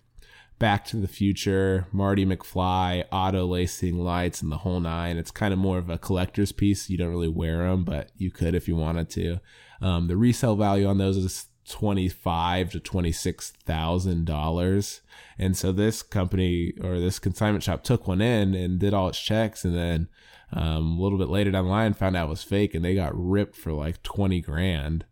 Back 0.57 0.85
to 0.85 0.97
the 0.97 1.07
Future, 1.07 1.87
Marty 1.91 2.25
McFly, 2.25 3.03
auto 3.11 3.45
lacing 3.45 3.99
lights, 3.99 4.41
and 4.41 4.51
the 4.51 4.59
whole 4.59 4.79
nine. 4.79 5.17
It's 5.17 5.31
kind 5.31 5.51
of 5.51 5.59
more 5.59 5.77
of 5.77 5.89
a 5.89 5.97
collector's 5.97 6.53
piece. 6.53 6.89
You 6.89 6.97
don't 6.97 7.09
really 7.09 7.27
wear 7.27 7.69
them, 7.69 7.83
but 7.83 8.11
you 8.15 8.31
could 8.31 8.55
if 8.55 8.69
you 8.69 8.77
wanted 8.77 9.09
to. 9.11 9.39
Um, 9.81 10.07
the 10.07 10.15
resale 10.15 10.55
value 10.55 10.87
on 10.87 10.97
those 10.97 11.17
is 11.17 11.47
twenty 11.67 12.09
five 12.09 12.71
to 12.71 12.79
twenty 12.79 13.11
six 13.11 13.51
thousand 13.65 14.25
dollars. 14.25 15.01
And 15.37 15.57
so 15.57 15.71
this 15.71 16.01
company 16.01 16.73
or 16.81 16.99
this 16.99 17.19
consignment 17.19 17.63
shop 17.63 17.83
took 17.83 18.07
one 18.07 18.21
in 18.21 18.53
and 18.53 18.79
did 18.79 18.93
all 18.93 19.09
its 19.09 19.19
checks, 19.19 19.65
and 19.65 19.75
then 19.75 20.07
um, 20.51 20.97
a 20.97 21.01
little 21.01 21.17
bit 21.17 21.29
later 21.29 21.51
down 21.51 21.65
the 21.65 21.71
line 21.71 21.93
found 21.93 22.15
out 22.15 22.27
it 22.27 22.29
was 22.29 22.43
fake, 22.43 22.73
and 22.73 22.83
they 22.83 22.95
got 22.95 23.11
ripped 23.15 23.55
for 23.55 23.73
like 23.73 24.03
twenty 24.03 24.41
grand. 24.41 25.05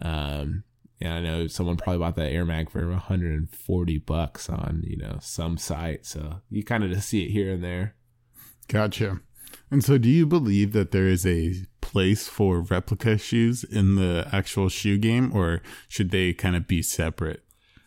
Um, 0.00 0.64
and 1.00 1.12
I 1.12 1.20
know 1.20 1.46
someone 1.46 1.76
probably 1.76 1.98
bought 1.98 2.16
that 2.16 2.32
Air 2.32 2.44
Mag 2.44 2.70
for 2.70 2.88
140 2.88 3.98
bucks 3.98 4.48
on 4.48 4.82
you 4.86 4.96
know 4.96 5.18
some 5.20 5.58
site, 5.58 6.06
so 6.06 6.40
you 6.50 6.64
kind 6.64 6.84
of 6.84 6.90
just 6.90 7.08
see 7.08 7.24
it 7.24 7.30
here 7.30 7.52
and 7.52 7.62
there. 7.64 7.94
Gotcha. 8.68 9.20
And 9.74 9.82
so, 9.82 9.98
do 9.98 10.08
you 10.08 10.24
believe 10.24 10.72
that 10.74 10.92
there 10.92 11.08
is 11.08 11.26
a 11.26 11.56
place 11.80 12.28
for 12.28 12.60
replica 12.60 13.18
shoes 13.18 13.64
in 13.64 13.96
the 13.96 14.28
actual 14.30 14.68
shoe 14.68 14.98
game, 14.98 15.34
or 15.34 15.62
should 15.88 16.12
they 16.12 16.32
kind 16.32 16.54
of 16.54 16.68
be 16.68 16.80
separate? 16.80 17.42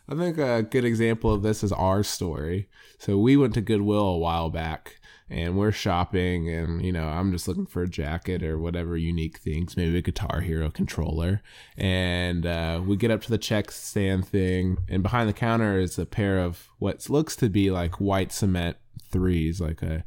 I 0.06 0.14
think 0.14 0.36
a 0.36 0.62
good 0.62 0.84
example 0.84 1.32
of 1.32 1.40
this 1.40 1.64
is 1.64 1.72
our 1.72 2.02
story. 2.02 2.68
So 2.98 3.16
we 3.16 3.38
went 3.38 3.54
to 3.54 3.62
Goodwill 3.62 4.04
a 4.04 4.18
while 4.18 4.50
back 4.50 5.00
and 5.30 5.56
we're 5.56 5.72
shopping 5.72 6.48
and 6.48 6.82
you 6.82 6.90
know 6.90 7.06
i'm 7.06 7.30
just 7.32 7.46
looking 7.46 7.66
for 7.66 7.82
a 7.82 7.88
jacket 7.88 8.42
or 8.42 8.58
whatever 8.58 8.96
unique 8.96 9.36
things 9.36 9.76
maybe 9.76 9.98
a 9.98 10.00
guitar 10.00 10.40
hero 10.40 10.70
controller 10.70 11.42
and 11.76 12.46
uh, 12.46 12.80
we 12.82 12.96
get 12.96 13.10
up 13.10 13.20
to 13.20 13.28
the 13.28 13.36
check 13.36 13.70
stand 13.70 14.26
thing 14.26 14.78
and 14.88 15.02
behind 15.02 15.28
the 15.28 15.34
counter 15.34 15.78
is 15.78 15.98
a 15.98 16.06
pair 16.06 16.38
of 16.38 16.70
what 16.78 17.10
looks 17.10 17.36
to 17.36 17.50
be 17.50 17.70
like 17.70 18.00
white 18.00 18.32
cement 18.32 18.78
threes 19.10 19.60
like 19.60 19.82
a 19.82 20.02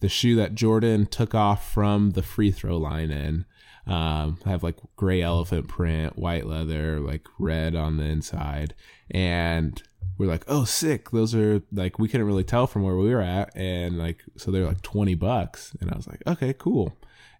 the 0.00 0.08
shoe 0.08 0.36
that 0.36 0.54
jordan 0.54 1.06
took 1.06 1.34
off 1.34 1.72
from 1.72 2.10
the 2.12 2.22
free 2.22 2.50
throw 2.50 2.76
line 2.76 3.10
in 3.10 3.44
Um, 3.86 4.38
have 4.44 4.64
like 4.64 4.78
gray 4.96 5.22
elephant 5.22 5.68
print, 5.68 6.18
white 6.18 6.44
leather, 6.44 6.98
like 6.98 7.24
red 7.38 7.76
on 7.76 7.98
the 7.98 8.04
inside, 8.04 8.74
and 9.12 9.80
we're 10.18 10.26
like, 10.26 10.44
oh, 10.48 10.64
sick. 10.64 11.10
Those 11.10 11.36
are 11.36 11.62
like 11.70 11.96
we 11.96 12.08
couldn't 12.08 12.26
really 12.26 12.42
tell 12.42 12.66
from 12.66 12.82
where 12.82 12.96
we 12.96 13.14
were 13.14 13.22
at, 13.22 13.54
and 13.54 13.96
like 13.96 14.24
so 14.36 14.50
they're 14.50 14.66
like 14.66 14.82
twenty 14.82 15.14
bucks, 15.14 15.72
and 15.80 15.88
I 15.88 15.96
was 15.96 16.08
like, 16.08 16.20
okay, 16.26 16.52
cool. 16.52 16.96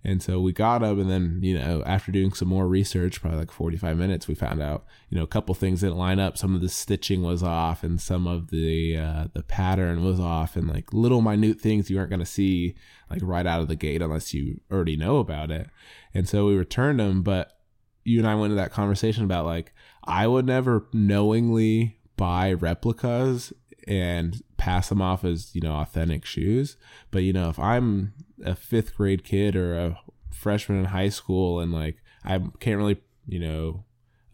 And 0.06 0.22
so 0.22 0.40
we 0.40 0.52
got 0.52 0.82
them, 0.82 1.00
and 1.00 1.10
then 1.10 1.40
you 1.42 1.58
know 1.58 1.82
after 1.84 2.12
doing 2.12 2.32
some 2.32 2.46
more 2.46 2.68
research, 2.68 3.20
probably 3.20 3.40
like 3.40 3.50
forty 3.50 3.76
five 3.76 3.96
minutes, 3.96 4.28
we 4.28 4.36
found 4.36 4.62
out 4.62 4.84
you 5.10 5.18
know 5.18 5.24
a 5.24 5.26
couple 5.26 5.52
things 5.56 5.80
didn't 5.80 5.98
line 5.98 6.20
up. 6.20 6.38
Some 6.38 6.54
of 6.54 6.60
the 6.60 6.68
stitching 6.68 7.22
was 7.22 7.42
off, 7.42 7.82
and 7.82 8.00
some 8.00 8.28
of 8.28 8.50
the 8.50 8.96
uh, 8.96 9.24
the 9.32 9.42
pattern 9.42 10.04
was 10.04 10.20
off, 10.20 10.54
and 10.54 10.68
like 10.68 10.92
little 10.92 11.22
minute 11.22 11.60
things 11.60 11.90
you 11.90 11.98
aren't 11.98 12.10
gonna 12.10 12.24
see 12.24 12.76
like 13.10 13.20
right 13.20 13.48
out 13.48 13.60
of 13.60 13.66
the 13.66 13.74
gate 13.74 14.00
unless 14.00 14.32
you 14.32 14.60
already 14.70 14.96
know 14.96 15.18
about 15.18 15.50
it. 15.50 15.68
And 16.14 16.28
so 16.28 16.46
we 16.46 16.54
returned 16.54 17.00
them, 17.00 17.22
but 17.24 17.58
you 18.04 18.20
and 18.20 18.28
I 18.28 18.36
went 18.36 18.52
into 18.52 18.62
that 18.62 18.70
conversation 18.70 19.24
about 19.24 19.44
like 19.44 19.74
I 20.04 20.28
would 20.28 20.46
never 20.46 20.86
knowingly 20.92 21.98
buy 22.16 22.52
replicas 22.52 23.52
and 23.88 24.40
pass 24.56 24.88
them 24.88 25.02
off 25.02 25.24
as 25.24 25.52
you 25.54 25.60
know 25.60 25.74
authentic 25.74 26.24
shoes 26.24 26.76
but 27.10 27.22
you 27.22 27.32
know 27.32 27.48
if 27.48 27.58
i'm 27.58 28.12
a 28.44 28.54
fifth 28.54 28.94
grade 28.96 29.24
kid 29.24 29.56
or 29.56 29.76
a 29.76 29.98
freshman 30.30 30.78
in 30.78 30.84
high 30.86 31.08
school 31.08 31.60
and 31.60 31.72
like 31.72 31.96
i 32.24 32.38
can't 32.60 32.78
really 32.78 32.98
you 33.26 33.38
know 33.38 33.84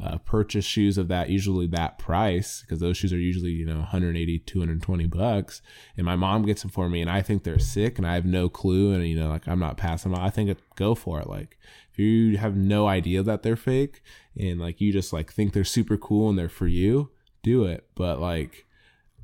uh, 0.03 0.19
purchase 0.19 0.65
shoes 0.65 0.99
of 0.99 1.07
that 1.07 1.31
usually 1.31 1.69
that 1.69 1.97
price 1.97 2.63
because 2.63 2.81
those 2.81 2.97
shoes 2.97 3.13
are 3.13 3.19
usually 3.19 3.51
you 3.51 3.65
know 3.65 3.79
180 3.79 4.41
220 4.41 5.07
bucks 5.07 5.63
and 5.97 6.05
my 6.05 6.17
mom 6.17 6.45
gets 6.45 6.63
them 6.63 6.71
for 6.73 6.89
me 6.89 7.01
and 7.01 7.09
i 7.09 7.23
think 7.23 7.45
they're 7.45 7.61
sick 7.61 7.99
and 7.99 8.07
i 8.07 8.15
have 8.15 8.27
no 8.27 8.49
clue 8.49 8.93
and 8.93 9.07
you 9.07 9.15
know 9.15 9.29
like 9.29 9.47
i'm 9.47 9.61
not 9.61 9.77
passing 9.77 10.11
them 10.11 10.21
i 10.21 10.29
think 10.29 10.51
it, 10.51 10.59
go 10.75 10.97
for 10.97 11.21
it 11.21 11.29
like 11.29 11.57
if 11.93 12.01
you 12.01 12.37
have 12.37 12.57
no 12.57 12.89
idea 12.89 13.23
that 13.23 13.45
they're 13.45 13.55
fake 13.55 14.03
and 14.37 14.61
like 14.61 14.81
you 14.81 14.93
just 14.93 15.13
like 15.13 15.33
think 15.33 15.53
they're 15.53 15.63
super 15.63 15.97
cool 15.97 16.29
and 16.29 16.37
they're 16.37 16.49
for 16.49 16.67
you 16.67 17.11
do 17.43 17.65
it. 17.65 17.87
But 17.95 18.21
like, 18.21 18.67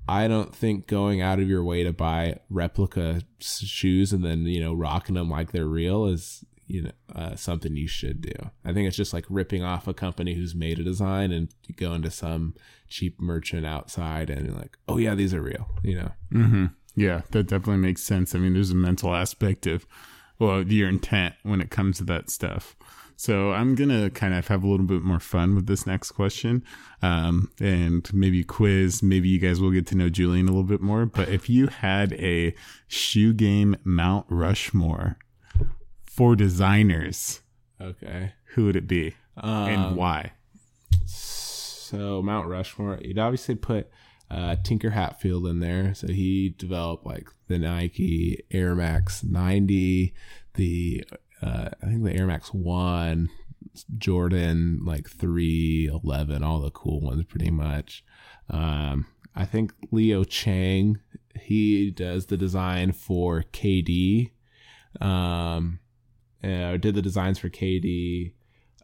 I 0.09 0.27
don't 0.27 0.55
think 0.55 0.87
going 0.87 1.21
out 1.21 1.39
of 1.39 1.49
your 1.49 1.63
way 1.63 1.85
to 1.85 1.93
buy 1.93 2.39
replica 2.49 3.21
shoes 3.41 4.13
and 4.13 4.25
then 4.25 4.47
you 4.47 4.61
know 4.61 4.73
rocking 4.73 5.15
them 5.15 5.29
like 5.29 5.53
they're 5.53 5.67
real 5.67 6.07
is 6.07 6.45
you 6.67 6.83
know 6.83 6.91
uh, 7.15 7.37
something 7.37 7.77
you 7.77 7.89
should 7.89 8.21
do. 8.23 8.33
I 8.65 8.73
think 8.73 8.89
it's 8.89 8.97
just 8.97 9.13
like 9.13 9.25
ripping 9.29 9.63
off 9.63 9.89
a 9.89 9.95
company 9.95 10.35
who's 10.35 10.55
made 10.55 10.79
a 10.79 10.85
design 10.85 11.33
and 11.33 11.49
you 11.67 11.75
go 11.75 11.93
into 11.93 12.11
some 12.11 12.55
cheap 12.89 13.21
merchant 13.21 13.67
outside 13.67 14.31
and 14.31 14.57
like, 14.57 14.79
oh 14.89 14.99
yeah, 14.99 15.15
these 15.15 15.35
are 15.35 15.43
real. 15.43 15.69
You 15.83 15.97
know. 15.97 16.11
Mm-hmm. 16.33 16.67
Yeah, 16.95 17.23
that 17.31 17.45
definitely 17.45 17.83
makes 17.83 18.03
sense. 18.03 18.35
I 18.35 18.39
mean, 18.39 18.55
there's 18.55 18.71
a 18.71 18.77
mental 18.77 19.15
aspect 19.15 19.67
of 19.67 19.87
well 20.39 20.63
your 20.63 20.89
intent 20.89 21.35
when 21.43 21.61
it 21.61 21.71
comes 21.71 21.99
to 21.99 22.05
that 22.05 22.31
stuff. 22.31 22.77
So 23.21 23.51
I'm 23.51 23.75
gonna 23.75 24.11
kind 24.11 24.33
of 24.33 24.47
have 24.47 24.63
a 24.63 24.69
little 24.69 24.87
bit 24.87 25.03
more 25.03 25.19
fun 25.19 25.57
with 25.57 25.67
this 25.67 25.89
next 25.89 26.13
question, 26.13 26.63
um, 27.03 27.51
and 27.59 28.09
maybe 28.15 28.45
quiz. 28.45 29.03
Maybe 29.03 29.29
you 29.29 29.41
guys 29.41 29.61
will 29.61 29.73
get 29.73 29.89
to 29.89 29.97
know 29.97 30.09
Julian 30.09 30.47
a 30.47 30.53
little 30.53 30.63
bit 30.63 30.81
more. 30.81 31.05
But 31.05 31.29
if 31.29 31.51
you 31.51 31.67
had 31.67 32.13
a 32.13 32.55
shoe 32.87 33.33
game 33.33 33.75
Mount 33.83 34.27
Rushmore 34.29 35.19
for 36.05 36.37
designers, 36.37 37.41
okay, 37.81 38.35
who 38.55 38.67
would 38.67 38.77
it 38.77 38.87
be 38.87 39.15
um, 39.37 39.69
and 39.69 39.97
why? 39.97 40.35
So 41.05 42.23
Mount 42.23 42.47
Rushmore, 42.47 43.01
you'd 43.03 43.19
obviously 43.19 43.57
put 43.57 43.91
uh, 44.31 44.55
Tinker 44.63 44.91
Hatfield 44.91 45.45
in 45.49 45.59
there. 45.59 45.93
So 45.93 46.07
he 46.07 46.51
developed 46.51 47.05
like 47.05 47.29
the 47.49 47.59
Nike 47.59 48.45
Air 48.53 48.77
Max 48.77 49.25
90, 49.25 50.15
the 50.55 51.05
uh, 51.43 51.69
I 51.83 51.87
think 51.87 52.05
the 52.05 52.15
Air 52.15 52.27
Max 52.27 52.49
One, 52.53 53.29
Jordan 53.97 54.81
like 54.85 55.09
three 55.09 55.89
eleven, 55.93 56.43
all 56.43 56.61
the 56.61 56.71
cool 56.71 57.01
ones 57.01 57.25
pretty 57.25 57.51
much. 57.51 58.05
Um, 58.51 59.07
I 59.35 59.45
think 59.45 59.73
Leo 59.93 60.25
Chang 60.25 60.99
he 61.39 61.91
does 61.91 62.27
the 62.27 62.37
design 62.37 62.93
for 62.93 63.45
KD. 63.53 64.31
Um, 65.01 65.81
did 66.43 66.95
the 66.95 67.03
designs 67.03 67.39
for 67.39 67.49
KD. 67.49 68.33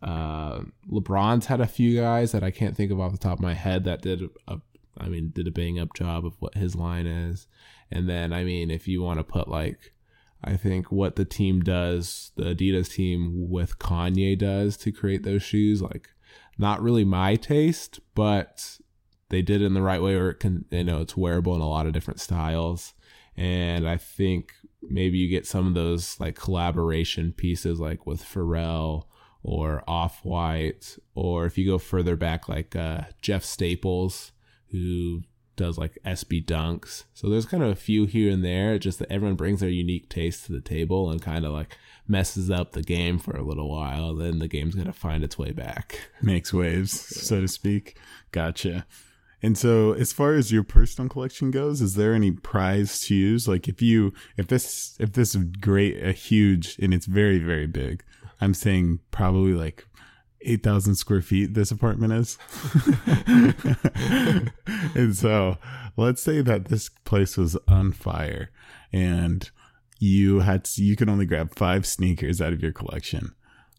Uh, 0.02 0.60
LeBron's 0.90 1.46
had 1.46 1.60
a 1.60 1.66
few 1.66 1.98
guys 1.98 2.32
that 2.32 2.42
I 2.42 2.50
can't 2.50 2.76
think 2.76 2.92
of 2.92 3.00
off 3.00 3.12
the 3.12 3.18
top 3.18 3.38
of 3.38 3.44
my 3.44 3.54
head 3.54 3.84
that 3.84 4.02
did 4.02 4.28
a, 4.48 4.58
I 4.98 5.08
mean, 5.08 5.32
did 5.34 5.48
a 5.48 5.50
bang 5.50 5.78
up 5.78 5.94
job 5.94 6.26
of 6.26 6.34
what 6.40 6.54
his 6.54 6.74
line 6.74 7.06
is. 7.06 7.46
And 7.90 8.08
then, 8.08 8.32
I 8.32 8.44
mean, 8.44 8.70
if 8.70 8.86
you 8.86 9.02
want 9.02 9.18
to 9.18 9.24
put 9.24 9.48
like 9.48 9.93
I 10.44 10.56
think 10.56 10.92
what 10.92 11.16
the 11.16 11.24
team 11.24 11.60
does, 11.60 12.32
the 12.36 12.54
Adidas 12.54 12.92
team 12.92 13.50
with 13.50 13.78
Kanye 13.78 14.38
does 14.38 14.76
to 14.78 14.92
create 14.92 15.22
those 15.22 15.42
shoes, 15.42 15.82
like 15.82 16.08
not 16.58 16.82
really 16.82 17.04
my 17.04 17.36
taste, 17.36 18.00
but 18.14 18.78
they 19.30 19.42
did 19.42 19.62
it 19.62 19.66
in 19.66 19.74
the 19.74 19.82
right 19.82 20.02
way 20.02 20.14
where 20.16 20.30
it 20.30 20.40
can, 20.40 20.66
you 20.70 20.84
know, 20.84 21.00
it's 21.00 21.16
wearable 21.16 21.54
in 21.54 21.60
a 21.60 21.68
lot 21.68 21.86
of 21.86 21.92
different 21.92 22.20
styles. 22.20 22.94
And 23.36 23.88
I 23.88 23.96
think 23.96 24.52
maybe 24.82 25.18
you 25.18 25.28
get 25.28 25.46
some 25.46 25.66
of 25.66 25.74
those 25.74 26.20
like 26.20 26.36
collaboration 26.36 27.32
pieces 27.32 27.80
like 27.80 28.06
with 28.06 28.22
Pharrell 28.22 29.04
or 29.42 29.82
Off 29.86 30.24
White, 30.24 30.98
or 31.14 31.46
if 31.46 31.58
you 31.58 31.66
go 31.66 31.78
further 31.78 32.16
back, 32.16 32.48
like 32.48 32.76
uh, 32.76 33.02
Jeff 33.20 33.44
Staples, 33.44 34.32
who 34.70 35.22
does 35.56 35.78
like 35.78 35.98
SB 36.04 36.44
dunks. 36.44 37.04
So 37.12 37.28
there's 37.28 37.46
kind 37.46 37.62
of 37.62 37.70
a 37.70 37.76
few 37.76 38.06
here 38.06 38.32
and 38.32 38.44
there, 38.44 38.78
just 38.78 38.98
that 38.98 39.10
everyone 39.10 39.36
brings 39.36 39.60
their 39.60 39.68
unique 39.68 40.08
taste 40.08 40.46
to 40.46 40.52
the 40.52 40.60
table 40.60 41.10
and 41.10 41.22
kind 41.22 41.44
of 41.44 41.52
like 41.52 41.76
messes 42.06 42.50
up 42.50 42.72
the 42.72 42.82
game 42.82 43.18
for 43.18 43.36
a 43.36 43.42
little 43.42 43.70
while. 43.70 44.14
Then 44.14 44.38
the 44.38 44.48
game's 44.48 44.74
going 44.74 44.86
to 44.86 44.92
find 44.92 45.24
its 45.24 45.38
way 45.38 45.52
back. 45.52 46.08
Makes 46.22 46.52
waves, 46.52 46.92
so 46.92 47.40
to 47.40 47.48
speak. 47.48 47.98
Gotcha. 48.32 48.86
And 49.42 49.58
so 49.58 49.92
as 49.92 50.10
far 50.12 50.32
as 50.32 50.50
your 50.50 50.62
personal 50.62 51.10
collection 51.10 51.50
goes, 51.50 51.82
is 51.82 51.96
there 51.96 52.14
any 52.14 52.32
prize 52.32 53.00
to 53.00 53.14
use? 53.14 53.46
Like 53.46 53.68
if 53.68 53.82
you 53.82 54.14
if 54.38 54.46
this 54.46 54.96
if 54.98 55.12
this 55.12 55.34
is 55.34 55.44
great 55.60 56.02
a 56.02 56.12
huge 56.12 56.78
and 56.80 56.94
it's 56.94 57.04
very, 57.04 57.38
very 57.38 57.66
big, 57.66 58.02
I'm 58.40 58.54
saying 58.54 59.00
probably 59.10 59.52
like 59.52 59.86
8,000 60.44 60.94
square 60.96 61.22
feet 61.22 61.54
this 61.54 61.70
apartment 61.70 62.12
is. 62.12 62.38
and 64.94 65.16
so 65.16 65.58
let's 65.96 66.22
say 66.22 66.40
that 66.40 66.66
this 66.66 66.88
place 66.88 67.36
was 67.36 67.56
on 67.68 67.92
fire 67.92 68.50
and 68.92 69.50
you 69.98 70.40
had 70.40 70.64
to, 70.64 70.82
you 70.82 70.96
could 70.96 71.08
only 71.08 71.26
grab 71.26 71.54
five 71.54 71.86
sneakers 71.86 72.40
out 72.40 72.52
of 72.52 72.62
your 72.62 72.72
collection. 72.72 73.34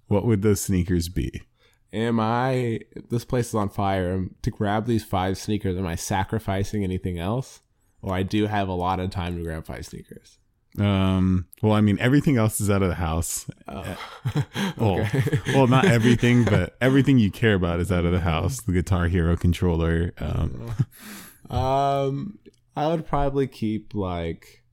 What 0.08 0.26
would 0.26 0.42
those 0.42 0.62
sneakers 0.62 1.10
be? 1.10 1.42
Am 1.94 2.20
I, 2.20 2.82
this 3.10 3.26
place 3.26 3.50
is 3.50 3.56
on 3.56 3.70
fire, 3.70 4.14
um, 4.14 4.36
to 4.42 4.52
grab 4.52 4.86
these 4.86 5.04
five 5.04 5.38
sneakers, 5.38 5.78
am 5.78 5.86
I 5.86 5.96
sacrificing 5.96 6.84
anything 6.84 7.20
else? 7.20 7.62
Or 8.02 8.14
I 8.14 8.24
do 8.24 8.48
have 8.48 8.68
a 8.68 8.74
lot 8.74 9.00
of 9.00 9.10
time 9.12 9.38
to 9.38 9.44
grab 9.44 9.66
five 9.66 9.86
sneakers? 9.86 10.38
Um, 10.80 11.48
well, 11.62 11.74
I 11.74 11.82
mean, 11.82 11.98
everything 12.00 12.38
else 12.38 12.60
is 12.60 12.70
out 12.70 12.82
of 12.82 12.90
the 12.90 12.96
house. 12.96 13.46
Oh. 13.68 13.98
well, 14.78 15.08
well, 15.54 15.68
not 15.68 15.86
everything, 15.86 16.44
but 16.50 16.76
everything 16.82 17.18
you 17.18 17.32
care 17.32 17.54
about 17.54 17.80
is 17.80 17.92
out 17.92 18.06
of 18.06 18.12
the 18.12 18.20
house. 18.20 18.62
The 18.62 18.74
Guitar 18.74 19.08
Hero 19.08 19.38
controller. 19.38 20.14
Um, 20.18 20.76
um 21.50 22.40
I 22.76 22.88
would 22.88 23.08
probably 23.08 23.48
keep 23.48 23.96
like 23.96 24.64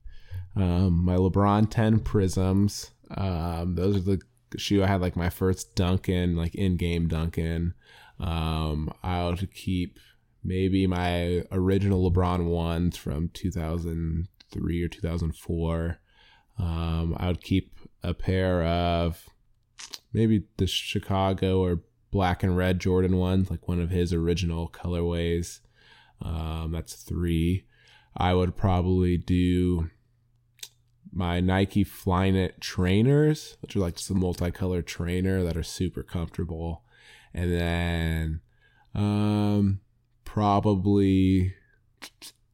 um, 0.55 1.05
my 1.05 1.15
LeBron 1.15 1.69
10 1.69 1.99
Prisms. 1.99 2.91
Um, 3.15 3.75
those 3.75 3.95
are 3.97 4.01
the 4.01 4.21
shoe 4.57 4.83
I 4.83 4.87
had 4.87 5.01
like 5.01 5.15
my 5.15 5.29
first 5.29 5.75
Duncan, 5.75 6.35
like 6.35 6.53
in 6.55 6.75
game 6.75 7.07
Duncan. 7.07 7.73
Um, 8.19 8.93
I 9.03 9.23
would 9.25 9.53
keep 9.53 9.99
maybe 10.43 10.85
my 10.85 11.43
original 11.51 12.11
LeBron 12.11 12.45
ones 12.45 12.97
from 12.97 13.29
2000 13.29 14.27
2003 14.53 14.83
or 14.83 14.87
2004. 14.87 15.99
Um, 16.59 17.15
I 17.17 17.27
would 17.27 17.41
keep 17.41 17.77
a 18.03 18.13
pair 18.13 18.63
of 18.63 19.29
maybe 20.11 20.43
the 20.57 20.67
Chicago 20.67 21.59
or 21.59 21.81
black 22.11 22.43
and 22.43 22.55
red 22.55 22.79
Jordan 22.79 23.17
ones, 23.17 23.49
like 23.49 23.67
one 23.67 23.81
of 23.81 23.89
his 23.89 24.13
original 24.13 24.69
colorways. 24.69 25.59
Um, 26.21 26.71
that's 26.71 26.93
three. 26.93 27.65
I 28.15 28.33
would 28.33 28.55
probably 28.55 29.17
do 29.17 29.89
my 31.11 31.39
Nike 31.39 31.83
Flyknit 31.83 32.59
trainers, 32.59 33.57
which 33.61 33.75
are 33.75 33.79
like 33.79 33.95
just 33.95 34.09
a 34.09 34.15
multicolored 34.15 34.87
trainer 34.87 35.43
that 35.43 35.57
are 35.57 35.63
super 35.63 36.03
comfortable. 36.03 36.83
And 37.33 37.51
then 37.51 38.41
um, 38.93 39.81
probably 40.23 41.55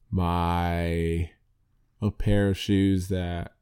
my 0.10 1.32
a 2.02 2.12
pair 2.12 2.50
of 2.50 2.58
shoes 2.58 3.08
that 3.10 3.54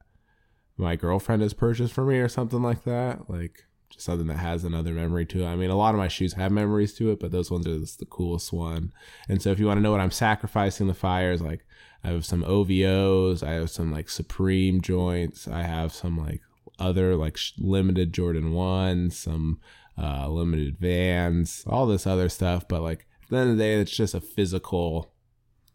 my 0.77 0.95
girlfriend 0.95 1.41
has 1.41 1.53
purchased 1.53 1.93
for 1.93 2.05
me 2.05 2.17
or 2.17 2.29
something 2.29 2.61
like 2.61 2.83
that. 2.83 3.29
Like 3.29 3.63
just 3.89 4.05
something 4.05 4.27
that 4.27 4.37
has 4.37 4.63
another 4.63 4.91
memory 4.91 5.25
to 5.25 5.43
it. 5.43 5.47
I 5.47 5.55
mean, 5.55 5.69
a 5.69 5.75
lot 5.75 5.95
of 5.95 5.99
my 5.99 6.07
shoes 6.07 6.33
have 6.33 6.51
memories 6.51 6.93
to 6.95 7.11
it, 7.11 7.19
but 7.19 7.31
those 7.31 7.49
ones 7.49 7.67
are 7.67 7.79
just 7.79 7.99
the 7.99 8.05
coolest 8.05 8.53
one. 8.53 8.91
And 9.27 9.41
so 9.41 9.51
if 9.51 9.59
you 9.59 9.65
want 9.65 9.77
to 9.77 9.81
know 9.81 9.91
what 9.91 10.01
I'm 10.01 10.11
sacrificing 10.11 10.87
the 10.87 10.93
fires, 10.93 11.41
like 11.41 11.65
I 12.03 12.09
have 12.09 12.25
some 12.25 12.43
OVOs, 12.43 13.41
I 13.43 13.53
have 13.53 13.69
some 13.69 13.91
like 13.91 14.09
Supreme 14.09 14.81
joints, 14.81 15.47
I 15.47 15.63
have 15.63 15.93
some 15.93 16.17
like 16.17 16.41
other 16.79 17.15
like 17.15 17.37
limited 17.57 18.13
Jordan 18.13 18.53
ones, 18.53 19.17
some 19.17 19.59
uh, 19.97 20.29
limited 20.29 20.77
Vans, 20.77 21.63
all 21.65 21.87
this 21.87 22.05
other 22.05 22.29
stuff. 22.29 22.67
But 22.67 22.81
like 22.81 23.07
at 23.23 23.29
the 23.29 23.37
end 23.37 23.51
of 23.51 23.57
the 23.57 23.63
day, 23.63 23.73
it's 23.75 23.95
just 23.95 24.13
a 24.13 24.21
physical 24.21 25.11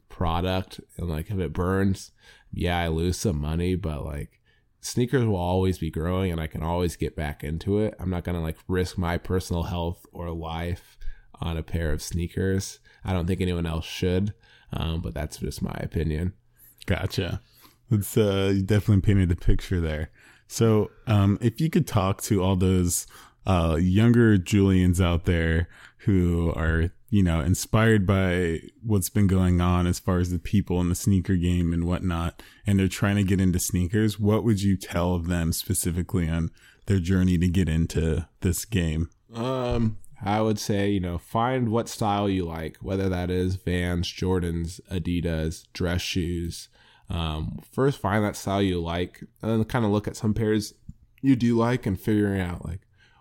product, 0.09 0.81
and 0.96 1.09
like 1.09 1.31
if 1.31 1.38
it 1.38 1.53
burns, 1.53 2.12
yeah, 2.53 2.79
I 2.79 2.88
lose 2.88 3.19
some 3.19 3.41
money, 3.41 3.75
but 3.75 4.05
like 4.05 4.41
sneakers 4.81 5.25
will 5.25 5.37
always 5.37 5.79
be 5.79 5.91
growing, 5.91 6.33
and 6.33 6.41
I 6.41 6.47
can 6.47 6.62
always 6.62 6.97
get 6.97 7.17
back 7.17 7.43
into 7.43 7.79
it. 7.79 7.95
I'm 7.99 8.11
not 8.11 8.25
gonna 8.25 8.43
like 8.43 8.59
risk 8.69 8.99
my 8.99 9.19
personal 9.19 9.65
health 9.65 10.07
or 10.12 10.31
life 10.31 10.99
on 11.41 11.57
a 11.57 11.62
pair 11.62 11.93
of 11.93 12.03
sneakers. 12.03 12.79
I 13.05 13.12
don't 13.12 13.27
think 13.27 13.41
anyone 13.41 13.67
else 13.67 13.85
should, 13.85 14.35
um, 14.73 15.01
but 15.01 15.15
that's 15.15 15.38
just 15.38 15.62
my 15.62 15.77
opinion. 15.81 16.35
Gotcha. 16.87 17.41
It's 17.91 18.17
uh, 18.17 18.53
you 18.55 18.62
definitely 18.62 19.03
painted 19.03 19.29
the 19.29 19.37
picture 19.37 19.81
there. 19.81 20.11
So, 20.47 20.91
um, 21.07 21.38
if 21.41 21.61
you 21.61 21.71
could 21.71 21.87
talk 21.87 22.21
to 22.23 22.43
all 22.43 22.57
those 22.57 23.07
uh, 23.47 23.77
younger 23.81 24.38
Julians 24.38 25.01
out 25.01 25.25
there 25.25 25.69
who 25.99 26.53
are, 26.55 26.91
you 27.12 27.22
know, 27.22 27.40
inspired 27.40 28.07
by 28.07 28.59
what's 28.83 29.11
been 29.11 29.27
going 29.27 29.61
on 29.61 29.87
as 29.87 29.98
far 29.98 30.18
as 30.18 30.31
the 30.31 30.38
people 30.38 30.81
in 30.81 30.88
the 30.88 30.94
sneaker 30.94 31.37
game 31.37 31.75
and 31.75 31.85
whatnot, 31.85 32.42
and 32.66 32.79
they're 32.79 32.88
trying 32.88 33.16
to 33.16 33.22
get 33.22 33.38
into 33.38 33.59
sneakers, 33.59 34.18
what 34.18 34.44
would 34.44 34.62
you 34.62 34.79
tell 34.79 35.18
them 35.18 35.53
specifically 35.53 36.27
on 36.27 36.51
their 36.87 36.98
journey 36.98 37.37
to 37.37 37.48
get 37.48 37.68
into 37.68 38.27
this 38.40 38.64
game? 38.64 39.11
Um, 39.35 39.98
I 40.25 40.40
would 40.40 40.59
say, 40.59 40.88
you 40.88 41.01
know, 41.01 41.18
find 41.18 41.68
what 41.68 41.90
style 41.90 42.31
you 42.31 42.46
like, 42.46 42.79
whether 42.79 43.11
that 43.11 43.31
is 43.31 43.57
Vans, 43.57 44.11
Jordans, 44.11 44.81
Adidas, 44.90 45.66
dress 45.75 46.01
shoes. 46.01 46.70
Um, 47.11 47.61
first, 47.70 48.01
find 48.01 48.25
that 48.25 48.37
style 48.37 48.62
you 48.62 48.81
like, 48.81 49.22
and 49.42 49.51
then 49.51 49.64
kind 49.64 49.85
of 49.85 49.90
look 49.90 50.09
at 50.09 50.16
some 50.16 50.33
pairs 50.33 50.72
you 51.20 51.37
do 51.37 51.59
like 51.59 51.85
and 51.85 52.01
figuring 52.01 52.40
out 52.40 52.64
like 52.64 52.81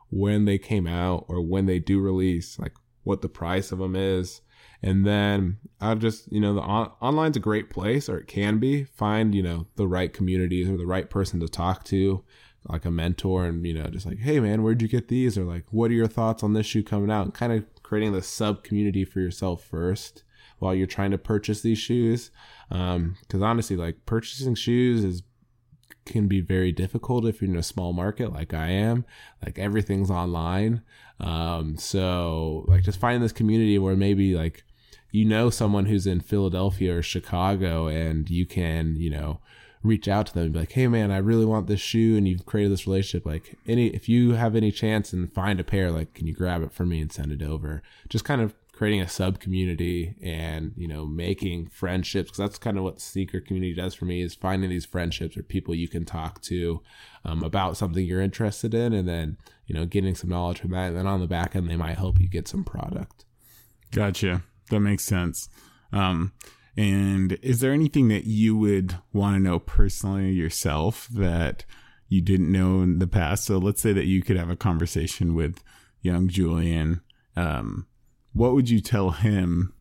when 0.10 0.46
they 0.46 0.58
came 0.58 0.88
out 0.88 1.26
or 1.28 1.42
when 1.42 1.66
they 1.66 1.80
do 1.80 2.00
release, 2.00 2.58
like 2.58 2.74
what 3.04 3.22
the 3.22 3.30
price 3.30 3.72
of 3.72 3.80
them 3.80 3.96
is. 3.96 4.42
And 4.84 5.06
then 5.06 5.58
I'll 5.80 5.96
just, 5.96 6.32
you 6.32 6.40
know, 6.40 6.56
the 6.56 6.62
on- 6.62 6.92
online's 7.02 7.38
a 7.38 7.42
great 7.42 7.70
place 7.70 8.10
or 8.10 8.18
it 8.18 8.28
can 8.28 8.58
be. 8.58 8.84
Find, 8.84 9.36
you 9.36 9.44
know, 9.44 9.68
the 9.76 9.88
right 9.88 10.12
communities 10.12 10.70
or 10.70 10.78
the 10.78 10.88
right 10.88 11.10
person 11.10 11.40
to 11.40 11.48
talk 11.48 11.84
to 11.86 12.24
like 12.68 12.86
a 12.86 12.92
mentor 12.92 13.46
and 13.46 13.66
you 13.66 13.74
know 13.74 13.88
just 13.88 14.06
like 14.06 14.20
hey 14.20 14.40
man 14.40 14.62
where'd 14.62 14.82
you 14.82 14.88
get 14.88 15.08
these 15.08 15.38
or 15.38 15.44
like 15.44 15.66
what 15.72 15.90
are 15.90 15.96
your 15.96 16.08
thoughts 16.08 16.44
on 16.44 16.54
this 16.54 16.66
shoe 16.66 16.84
coming 16.84 17.10
out 17.10 17.24
and 17.24 17.34
kind 17.34 17.52
of 17.52 17.66
creating 17.84 18.12
the 18.12 18.22
sub 18.22 18.64
community 18.64 19.04
for 19.04 19.20
yourself 19.20 19.64
first 19.64 20.24
while 20.60 20.76
you're 20.76 20.86
trying 20.86 21.12
to 21.12 21.18
purchase 21.18 21.62
these 21.62 21.80
shoes 21.80 22.30
um 22.70 23.16
because 23.22 23.42
honestly 23.42 23.76
like 23.76 24.06
purchasing 24.06 24.54
shoes 24.54 25.04
is 25.04 25.24
can 26.06 26.28
be 26.28 26.42
very 26.42 26.72
difficult 26.72 27.26
if 27.26 27.42
you're 27.42 27.52
in 27.52 27.58
a 27.58 27.64
small 27.64 27.94
market 27.94 28.34
like 28.34 28.54
I 28.54 28.70
am 28.70 29.06
like 29.44 29.58
everything's 29.60 30.12
online 30.12 30.82
um 31.20 31.78
so 31.78 32.66
like 32.68 32.84
just 32.84 33.00
find 33.00 33.22
this 33.22 33.32
community 33.32 33.78
where 33.78 33.96
maybe 33.96 34.36
like 34.36 34.64
you 35.12 35.26
know 35.26 35.50
someone 35.50 35.86
who's 35.86 36.08
in 36.08 36.22
Philadelphia 36.22 36.98
or 36.98 37.02
Chicago 37.02 37.88
and 37.88 38.30
you 38.30 38.46
can 38.46 38.96
you 38.96 39.10
know 39.10 39.40
reach 39.84 40.08
out 40.08 40.28
to 40.28 40.34
them 40.34 40.44
and 40.44 40.54
be 40.54 40.60
like, 40.60 40.72
"Hey, 40.74 40.88
man, 40.88 41.12
I 41.12 41.18
really 41.18 41.46
want 41.46 41.68
this 41.68 41.80
shoe," 41.80 42.16
and 42.18 42.28
you've 42.28 42.46
created 42.46 42.72
this 42.72 42.86
relationship. 42.88 43.26
Like, 43.26 43.58
any 43.68 43.88
if 43.88 44.08
you 44.08 44.34
have 44.34 44.56
any 44.56 44.72
chance 44.72 45.14
and 45.14 45.32
find 45.34 45.60
a 45.60 45.64
pair, 45.64 45.92
like, 45.92 46.14
can 46.14 46.28
you 46.28 46.34
grab 46.34 46.62
it 46.62 46.72
for 46.72 46.86
me 46.86 47.02
and 47.02 47.12
send 47.12 47.32
it 47.32 47.42
over? 47.42 47.82
Just 48.10 48.26
kind 48.26 48.42
of 48.42 48.54
creating 48.82 49.02
a 49.02 49.08
sub 49.08 49.40
community 49.40 50.16
and 50.24 50.74
you 50.76 50.88
know 50.88 51.06
making 51.06 51.68
friendships 51.68 52.32
because 52.32 52.40
that's 52.40 52.58
kind 52.58 52.78
of 52.78 52.84
what 52.84 53.00
sneaker 53.00 53.40
community 53.40 53.76
does 53.76 53.94
for 53.94 54.06
me 54.06 54.24
is 54.24 54.34
finding 54.34 54.72
these 54.72 54.86
friendships 54.86 55.38
or 55.38 55.44
people 55.44 55.76
you 55.76 55.88
can 55.88 56.04
talk 56.04 56.42
to 56.42 56.82
um, 57.24 57.44
about 57.44 57.78
something 57.78 58.04
you're 58.04 58.22
interested 58.22 58.74
in 58.74 58.92
and 58.92 59.08
then 59.08 59.38
you 59.68 59.76
know 59.76 59.86
getting 59.86 60.16
some 60.16 60.32
knowledge 60.32 60.60
from 60.60 60.72
that 60.72 60.88
and 60.88 60.98
then 60.98 61.06
on 61.06 61.20
the 61.20 61.28
back 61.28 61.56
end 61.56 61.70
they 61.70 61.76
might 61.76 61.98
help 61.98 62.20
you 62.20 62.28
get 62.28 62.48
some 62.48 62.64
product 62.64 63.26
Gotcha. 63.92 64.44
That 64.70 64.80
makes 64.80 65.04
sense. 65.04 65.50
Um, 65.92 66.32
and 66.78 67.34
is 67.42 67.60
there 67.60 67.74
anything 67.74 68.08
that 68.08 68.26
you 68.26 68.56
would 68.56 68.96
want 69.14 69.36
to 69.36 69.40
know 69.42 69.60
personally 69.60 70.32
yourself 70.32 71.08
that 71.10 71.66
you 72.08 72.22
didn't 72.22 72.52
know 72.52 72.82
in 72.82 73.00
the 73.00 73.08
past? 73.08 73.44
So 73.44 73.58
let's 73.58 73.82
say 73.82 73.94
that 73.94 74.06
you 74.06 74.24
could 74.24 74.38
have 74.38 74.50
a 74.50 74.56
conversation 74.56 75.36
with 75.36 75.62
young 76.02 76.30
Julian. 76.30 77.02
Um, 77.36 77.88
what 78.34 78.54
would 78.54 78.70
you 78.70 78.80
tell 78.80 79.12
him 79.12 79.74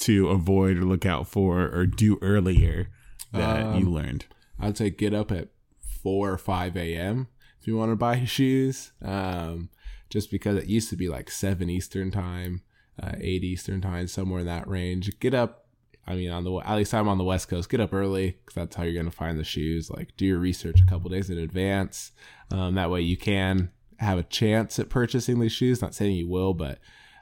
to 0.00 0.28
avoid 0.28 0.78
or 0.78 0.84
look 0.84 1.04
out 1.04 1.26
for 1.26 1.68
or 1.68 1.86
do 1.86 2.18
earlier 2.22 2.88
that 3.32 3.78
you 3.78 3.90
learned? 3.90 4.26
I'd 4.58 4.76
say 4.76 4.90
get 4.90 5.14
up 5.14 5.30
at 5.30 5.48
four 5.80 6.30
or 6.30 6.38
five 6.38 6.76
a.m. 6.76 7.28
if 7.60 7.66
you 7.66 7.76
want 7.76 7.92
to 7.92 7.96
buy 7.96 8.24
shoes. 8.26 8.92
Um, 9.02 9.70
just 10.10 10.30
because 10.30 10.56
it 10.56 10.66
used 10.66 10.88
to 10.90 10.96
be 10.96 11.08
like 11.08 11.30
seven 11.30 11.68
Eastern 11.68 12.10
time, 12.10 12.62
uh, 13.02 13.12
eight 13.20 13.44
Eastern 13.44 13.80
time, 13.80 14.06
somewhere 14.06 14.40
in 14.40 14.46
that 14.46 14.68
range. 14.68 15.18
Get 15.20 15.34
up. 15.34 15.66
I 16.06 16.14
mean, 16.14 16.30
on 16.30 16.44
the 16.44 16.54
at 16.60 16.76
least 16.76 16.94
I'm 16.94 17.08
on 17.08 17.18
the 17.18 17.24
West 17.24 17.48
Coast. 17.48 17.68
Get 17.68 17.80
up 17.80 17.92
early 17.92 18.30
because 18.30 18.54
that's 18.54 18.76
how 18.76 18.84
you're 18.84 19.00
gonna 19.00 19.10
find 19.10 19.38
the 19.38 19.44
shoes. 19.44 19.90
Like, 19.90 20.16
do 20.16 20.24
your 20.24 20.38
research 20.38 20.80
a 20.80 20.86
couple 20.86 21.10
days 21.10 21.28
in 21.28 21.38
advance. 21.38 22.12
Um, 22.50 22.74
that 22.76 22.90
way, 22.90 23.02
you 23.02 23.18
can 23.18 23.70
have 23.98 24.18
a 24.18 24.22
chance 24.22 24.78
at 24.78 24.88
purchasing 24.88 25.38
these 25.38 25.52
shoes. 25.52 25.82
Not 25.82 25.94
saying 25.94 26.16
you 26.16 26.28
will, 26.28 26.54
but 26.54 26.78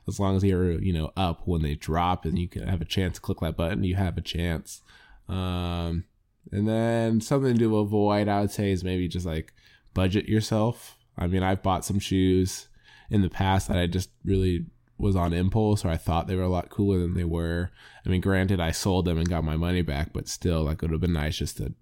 as 0.08 0.20
long 0.20 0.36
as 0.36 0.44
you're 0.44 0.72
you 0.72 0.92
know 0.92 1.12
up 1.16 1.42
when 1.46 1.62
they 1.62 1.74
drop 1.74 2.24
and 2.24 2.38
you 2.38 2.48
can 2.48 2.66
have 2.66 2.80
a 2.80 2.86
chance 2.86 3.16
to 3.16 3.20
click 3.20 3.40
that 3.40 3.56
button, 3.56 3.84
you 3.84 3.96
have 3.96 4.16
a 4.16 4.22
chance. 4.22 4.82
Um, 5.28 6.04
and 6.52 6.68
then 6.68 7.20
something 7.20 7.58
to 7.58 7.78
avoid, 7.78 8.28
I 8.28 8.40
would 8.40 8.50
say, 8.50 8.70
is 8.70 8.84
maybe 8.84 9.08
just 9.08 9.26
like 9.26 9.52
budget 9.94 10.28
yourself. 10.28 10.96
I 11.18 11.26
mean, 11.26 11.42
I've 11.42 11.62
bought 11.62 11.84
some 11.84 11.98
shoes 11.98 12.68
in 13.10 13.22
the 13.22 13.30
past 13.30 13.68
that 13.68 13.78
I 13.78 13.86
just 13.86 14.10
really 14.24 14.66
was 14.98 15.16
on 15.16 15.32
impulse 15.32 15.84
or 15.84 15.88
I 15.88 15.96
thought 15.96 16.26
they 16.26 16.36
were 16.36 16.42
a 16.42 16.48
lot 16.48 16.70
cooler 16.70 16.98
than 16.98 17.14
they 17.14 17.24
were. 17.24 17.70
I 18.04 18.08
mean, 18.08 18.20
granted, 18.20 18.60
I 18.60 18.70
sold 18.70 19.04
them 19.04 19.18
and 19.18 19.28
got 19.28 19.44
my 19.44 19.56
money 19.56 19.82
back, 19.82 20.12
but 20.12 20.28
still, 20.28 20.62
like, 20.62 20.76
it 20.76 20.82
would 20.82 20.92
have 20.92 21.00
been 21.00 21.12
nice 21.12 21.36
just 21.36 21.58
to 21.58 21.74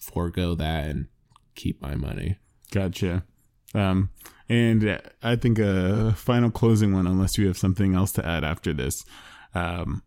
forego 0.00 0.54
that 0.54 0.86
and 0.86 1.08
keep 1.54 1.80
my 1.80 1.94
money. 1.94 2.38
Gotcha. 2.70 3.24
Um, 3.74 4.10
and 4.50 5.00
I 5.22 5.36
think 5.36 5.60
a 5.60 6.12
final 6.16 6.50
closing 6.50 6.92
one, 6.92 7.06
unless 7.06 7.38
you 7.38 7.46
have 7.46 7.56
something 7.56 7.94
else 7.94 8.10
to 8.12 8.26
add 8.26 8.42
after 8.42 8.72
this. 8.72 9.04
Um, 9.54 10.02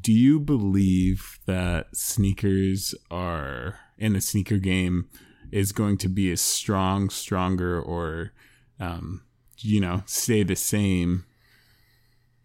do 0.00 0.10
you 0.10 0.40
believe 0.40 1.38
that 1.46 1.94
sneakers 1.94 2.94
are 3.10 3.78
in 3.98 4.14
the 4.14 4.22
sneaker 4.22 4.56
game 4.56 5.10
is 5.52 5.72
going 5.72 5.98
to 5.98 6.08
be 6.08 6.32
as 6.32 6.40
strong, 6.40 7.10
stronger, 7.10 7.78
or 7.78 8.32
um, 8.80 9.22
you 9.58 9.80
know, 9.80 10.02
stay 10.06 10.42
the 10.42 10.56
same 10.56 11.26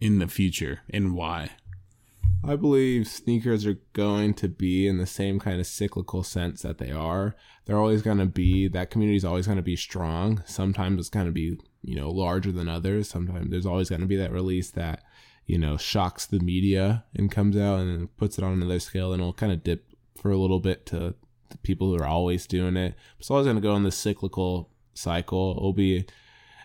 in 0.02 0.20
the 0.20 0.28
future, 0.28 0.82
and 0.90 1.16
why? 1.16 1.52
I 2.44 2.56
believe 2.56 3.08
sneakers 3.08 3.66
are 3.66 3.80
going 3.94 4.34
to 4.36 4.48
be 4.48 4.88
in 4.88 4.98
the 4.98 5.06
same 5.06 5.40
kind 5.40 5.60
of 5.60 5.68
cyclical 5.68 6.24
sense 6.24 6.62
that 6.62 6.78
they 6.78 6.92
are. 6.92 7.36
They're 7.66 7.78
always 7.78 8.02
going 8.02 8.18
to 8.18 8.26
be, 8.26 8.68
that 8.70 8.90
community 8.90 9.18
is 9.18 9.26
always 9.26 9.46
going 9.46 9.58
to 9.58 9.64
be 9.64 9.76
strong. 9.76 10.42
Sometimes 10.46 11.00
it's 11.00 11.10
going 11.10 11.26
to 11.26 11.32
be, 11.32 11.60
you 11.82 11.96
know, 11.96 12.10
larger 12.10 12.52
than 12.52 12.70
others. 12.70 13.10
Sometimes 13.10 13.52
there's 13.52 13.66
always 13.66 13.90
going 13.90 14.02
to 14.02 14.08
be 14.08 14.16
that 14.16 14.32
release 14.32 14.72
that, 14.72 15.04
you 15.46 15.58
know, 15.58 15.78
shocks 15.78 16.26
the 16.26 16.40
media 16.40 17.04
and 17.14 17.30
comes 17.30 17.58
out 17.58 17.82
and 17.82 18.16
puts 18.18 18.38
it 18.38 18.44
on 18.44 18.54
another 18.54 18.80
scale 18.80 19.14
and 19.14 19.22
it'll 19.22 19.34
kind 19.34 19.52
of 19.52 19.64
dip 19.64 19.86
for 20.16 20.32
a 20.32 20.38
little 20.38 20.60
bit 20.60 20.86
to 20.88 21.16
the 21.50 21.58
people 21.58 21.90
who 21.90 22.02
are 22.02 22.08
always 22.08 22.48
doing 22.48 22.78
it. 22.78 22.96
It's 23.20 23.30
always 23.30 23.46
going 23.46 23.58
to 23.58 23.62
go 23.62 23.76
in 23.76 23.84
this 23.84 23.98
cyclical 23.98 24.72
cycle. 24.94 25.52
It'll 25.58 25.74
be, 25.74 26.06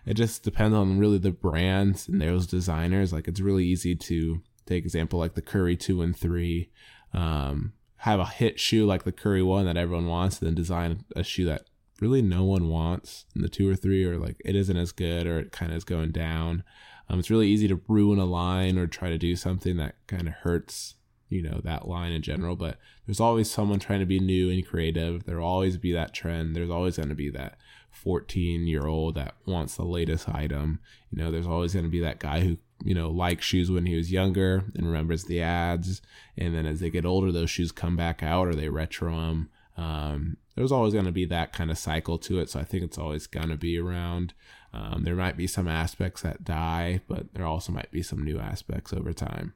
it 0.06 0.14
just 0.14 0.44
depends 0.44 0.74
on 0.74 0.98
really 0.98 1.18
the 1.18 1.32
brands 1.32 2.08
and 2.08 2.22
those 2.22 2.46
designers. 2.46 3.12
Like 3.12 3.28
it's 3.28 3.40
really 3.40 3.66
easy 3.66 3.94
to, 3.96 4.40
take 4.66 4.84
example 4.84 5.18
like 5.18 5.34
the 5.34 5.42
Curry 5.42 5.76
two 5.76 6.02
and 6.02 6.16
three, 6.16 6.70
um, 7.12 7.72
have 7.98 8.20
a 8.20 8.26
hit 8.26 8.60
shoe 8.60 8.86
like 8.86 9.04
the 9.04 9.12
Curry 9.12 9.42
one 9.42 9.66
that 9.66 9.76
everyone 9.76 10.06
wants, 10.06 10.38
and 10.38 10.46
then 10.46 10.54
design 10.54 11.04
a 11.16 11.22
shoe 11.22 11.44
that 11.46 11.68
really 12.00 12.22
no 12.22 12.44
one 12.44 12.68
wants 12.68 13.24
in 13.34 13.42
the 13.42 13.48
two 13.48 13.68
or 13.68 13.76
three, 13.76 14.04
or 14.04 14.18
like 14.18 14.36
it 14.44 14.54
isn't 14.54 14.76
as 14.76 14.92
good, 14.92 15.26
or 15.26 15.38
it 15.38 15.52
kind 15.52 15.72
of 15.72 15.78
is 15.78 15.84
going 15.84 16.10
down. 16.10 16.64
Um, 17.08 17.18
it's 17.18 17.30
really 17.30 17.48
easy 17.48 17.68
to 17.68 17.80
ruin 17.88 18.18
a 18.18 18.24
line 18.24 18.78
or 18.78 18.86
try 18.86 19.10
to 19.10 19.18
do 19.18 19.36
something 19.36 19.76
that 19.76 19.94
kind 20.06 20.26
of 20.26 20.34
hurts, 20.34 20.94
you 21.28 21.42
know, 21.42 21.60
that 21.64 21.86
line 21.86 22.12
in 22.12 22.22
general. 22.22 22.56
But 22.56 22.78
there's 23.06 23.20
always 23.20 23.50
someone 23.50 23.78
trying 23.78 24.00
to 24.00 24.06
be 24.06 24.20
new 24.20 24.50
and 24.50 24.66
creative. 24.66 25.24
There'll 25.24 25.46
always 25.46 25.76
be 25.76 25.92
that 25.92 26.14
trend. 26.14 26.56
There's 26.56 26.70
always 26.70 26.96
going 26.96 27.10
to 27.10 27.14
be 27.14 27.30
that 27.30 27.58
14 27.90 28.66
year 28.66 28.86
old 28.86 29.14
that 29.14 29.34
wants 29.46 29.76
the 29.76 29.84
latest 29.84 30.28
item. 30.28 30.80
You 31.10 31.18
know, 31.18 31.30
there's 31.30 31.46
always 31.46 31.74
going 31.74 31.84
to 31.84 31.90
be 31.90 32.00
that 32.00 32.18
guy 32.18 32.40
who 32.40 32.56
you 32.82 32.94
know, 32.94 33.10
like 33.10 33.42
shoes 33.42 33.70
when 33.70 33.86
he 33.86 33.96
was 33.96 34.12
younger 34.12 34.64
and 34.74 34.86
remembers 34.86 35.24
the 35.24 35.40
ads. 35.40 36.02
And 36.36 36.54
then 36.54 36.66
as 36.66 36.80
they 36.80 36.90
get 36.90 37.06
older, 37.06 37.30
those 37.30 37.50
shoes 37.50 37.72
come 37.72 37.96
back 37.96 38.22
out 38.22 38.48
or 38.48 38.54
they 38.54 38.68
retro 38.68 39.14
them. 39.14 39.50
Um, 39.76 40.36
there's 40.54 40.72
always 40.72 40.92
going 40.92 41.06
to 41.06 41.12
be 41.12 41.24
that 41.26 41.52
kind 41.52 41.70
of 41.70 41.78
cycle 41.78 42.18
to 42.18 42.38
it. 42.38 42.50
So 42.50 42.60
I 42.60 42.64
think 42.64 42.84
it's 42.84 42.98
always 42.98 43.26
going 43.26 43.48
to 43.48 43.56
be 43.56 43.78
around. 43.78 44.34
Um, 44.72 45.04
there 45.04 45.16
might 45.16 45.36
be 45.36 45.46
some 45.46 45.68
aspects 45.68 46.22
that 46.22 46.44
die, 46.44 47.00
but 47.08 47.34
there 47.34 47.46
also 47.46 47.72
might 47.72 47.90
be 47.90 48.02
some 48.02 48.24
new 48.24 48.38
aspects 48.38 48.92
over 48.92 49.12
time. 49.12 49.54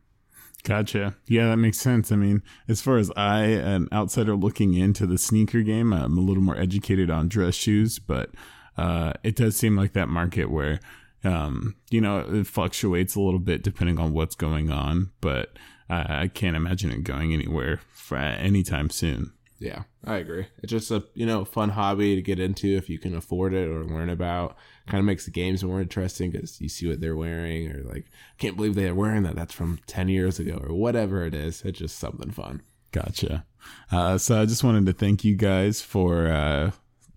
Gotcha. 0.64 1.16
Yeah, 1.26 1.48
that 1.48 1.56
makes 1.56 1.78
sense. 1.78 2.10
I 2.10 2.16
mean, 2.16 2.42
as 2.68 2.80
far 2.80 2.98
as 2.98 3.10
I, 3.16 3.42
an 3.42 3.88
outsider 3.92 4.34
looking 4.34 4.74
into 4.74 5.06
the 5.06 5.18
sneaker 5.18 5.62
game, 5.62 5.92
I'm 5.92 6.18
a 6.18 6.20
little 6.20 6.42
more 6.42 6.58
educated 6.58 7.10
on 7.10 7.28
dress 7.28 7.54
shoes, 7.54 7.98
but 7.98 8.30
uh, 8.76 9.12
it 9.22 9.36
does 9.36 9.56
seem 9.56 9.76
like 9.76 9.92
that 9.92 10.08
market 10.08 10.50
where 10.50 10.80
um, 11.24 11.76
you 11.90 12.00
know 12.00 12.18
it 12.20 12.46
fluctuates 12.46 13.14
a 13.14 13.20
little 13.20 13.40
bit 13.40 13.62
depending 13.62 13.98
on 13.98 14.12
what's 14.12 14.34
going 14.34 14.70
on, 14.70 15.10
but 15.20 15.56
uh, 15.90 16.04
I 16.08 16.28
can't 16.28 16.56
imagine 16.56 16.90
it 16.90 17.04
going 17.04 17.32
anywhere 17.32 17.80
for 17.92 18.16
anytime 18.16 18.90
soon. 18.90 19.32
Yeah, 19.60 19.82
I 20.04 20.16
agree. 20.16 20.46
It's 20.62 20.70
just 20.70 20.90
a 20.90 21.04
you 21.14 21.26
know 21.26 21.44
fun 21.44 21.70
hobby 21.70 22.14
to 22.14 22.22
get 22.22 22.38
into 22.38 22.68
if 22.68 22.88
you 22.88 22.98
can 22.98 23.14
afford 23.14 23.54
it 23.54 23.68
or 23.68 23.84
learn 23.84 24.08
about. 24.08 24.56
Kind 24.86 25.00
of 25.00 25.04
makes 25.04 25.24
the 25.24 25.30
games 25.30 25.64
more 25.64 25.80
interesting 25.80 26.30
because 26.30 26.60
you 26.60 26.68
see 26.68 26.88
what 26.88 27.00
they're 27.00 27.16
wearing 27.16 27.70
or 27.70 27.82
like 27.82 28.06
can't 28.38 28.56
believe 28.56 28.74
they 28.74 28.88
are 28.88 28.94
wearing 28.94 29.24
that. 29.24 29.34
That's 29.34 29.54
from 29.54 29.80
ten 29.86 30.08
years 30.08 30.38
ago 30.38 30.62
or 30.62 30.74
whatever 30.74 31.24
it 31.24 31.34
is. 31.34 31.62
It's 31.62 31.78
just 31.78 31.98
something 31.98 32.30
fun. 32.30 32.62
Gotcha. 32.92 33.44
Uh, 33.90 34.16
so 34.16 34.40
I 34.40 34.46
just 34.46 34.64
wanted 34.64 34.86
to 34.86 34.92
thank 34.92 35.24
you 35.24 35.34
guys 35.34 35.82
for 35.82 36.28
uh, 36.28 36.70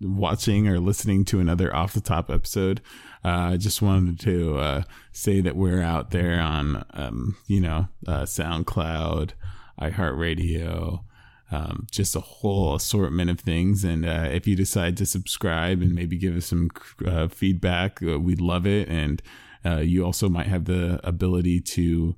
watching 0.04 0.68
or 0.68 0.78
listening 0.78 1.24
to 1.26 1.40
another 1.40 1.74
off 1.74 1.92
the 1.92 2.00
top 2.00 2.30
episode. 2.30 2.80
Uh, 3.24 3.52
I 3.52 3.56
just 3.56 3.82
wanted 3.82 4.18
to 4.20 4.58
uh, 4.58 4.82
say 5.12 5.40
that 5.40 5.56
we're 5.56 5.82
out 5.82 6.10
there 6.10 6.40
on, 6.40 6.84
um, 6.92 7.36
you 7.46 7.60
know, 7.60 7.88
uh, 8.06 8.22
SoundCloud, 8.22 9.32
iHeartRadio, 9.80 11.00
um, 11.50 11.86
just 11.90 12.16
a 12.16 12.20
whole 12.20 12.74
assortment 12.74 13.30
of 13.30 13.40
things. 13.40 13.84
And 13.84 14.04
uh, 14.04 14.28
if 14.30 14.46
you 14.46 14.56
decide 14.56 14.96
to 14.96 15.06
subscribe 15.06 15.82
and 15.82 15.94
maybe 15.94 16.16
give 16.16 16.36
us 16.36 16.46
some 16.46 16.70
uh, 17.06 17.28
feedback, 17.28 18.02
uh, 18.02 18.18
we'd 18.18 18.40
love 18.40 18.66
it. 18.66 18.88
And 18.88 19.22
you 19.64 20.04
also 20.04 20.28
might 20.28 20.48
have 20.48 20.64
the 20.64 20.98
ability 21.06 21.60
to 21.60 22.16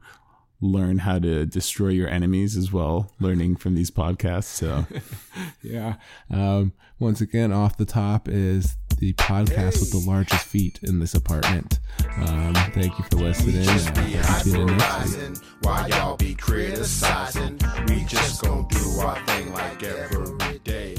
learn 0.61 0.99
how 0.99 1.19
to 1.19 1.47
destroy 1.47 1.89
your 1.89 2.09
enemies 2.09 2.57
as 2.57 2.73
well, 2.73 3.13
learning 3.21 3.57
from 3.57 3.75
these 3.75 3.91
podcasts. 3.91 4.45
So, 4.45 4.87
yeah. 5.63 5.97
Um, 6.31 6.73
once 6.99 7.21
again, 7.21 7.53
off 7.53 7.77
the 7.77 7.85
top 7.85 8.29
is 8.29 8.77
the 8.99 9.13
podcast 9.15 9.75
hey. 9.75 9.81
with 9.81 9.91
the 9.91 10.05
largest 10.07 10.47
feet 10.47 10.79
in 10.83 11.01
this 11.01 11.15
apartment. 11.15 11.81
Um, 12.17 12.55
thank 12.73 12.97
you 12.99 13.05
for 13.11 13.17
listening. 13.17 13.59
We 13.59 13.65
just 13.65 13.95
be 13.95 14.17
uh, 14.17 15.35
while 15.63 15.89
y'all 15.89 16.17
be 16.17 16.35
criticizing. 16.35 17.59
We 17.89 18.05
just 18.05 18.43
gonna 18.43 18.67
do 18.69 19.01
our 19.01 19.19
thing 19.27 19.53
like 19.53 19.83
every 19.83 20.59
day. 20.61 20.97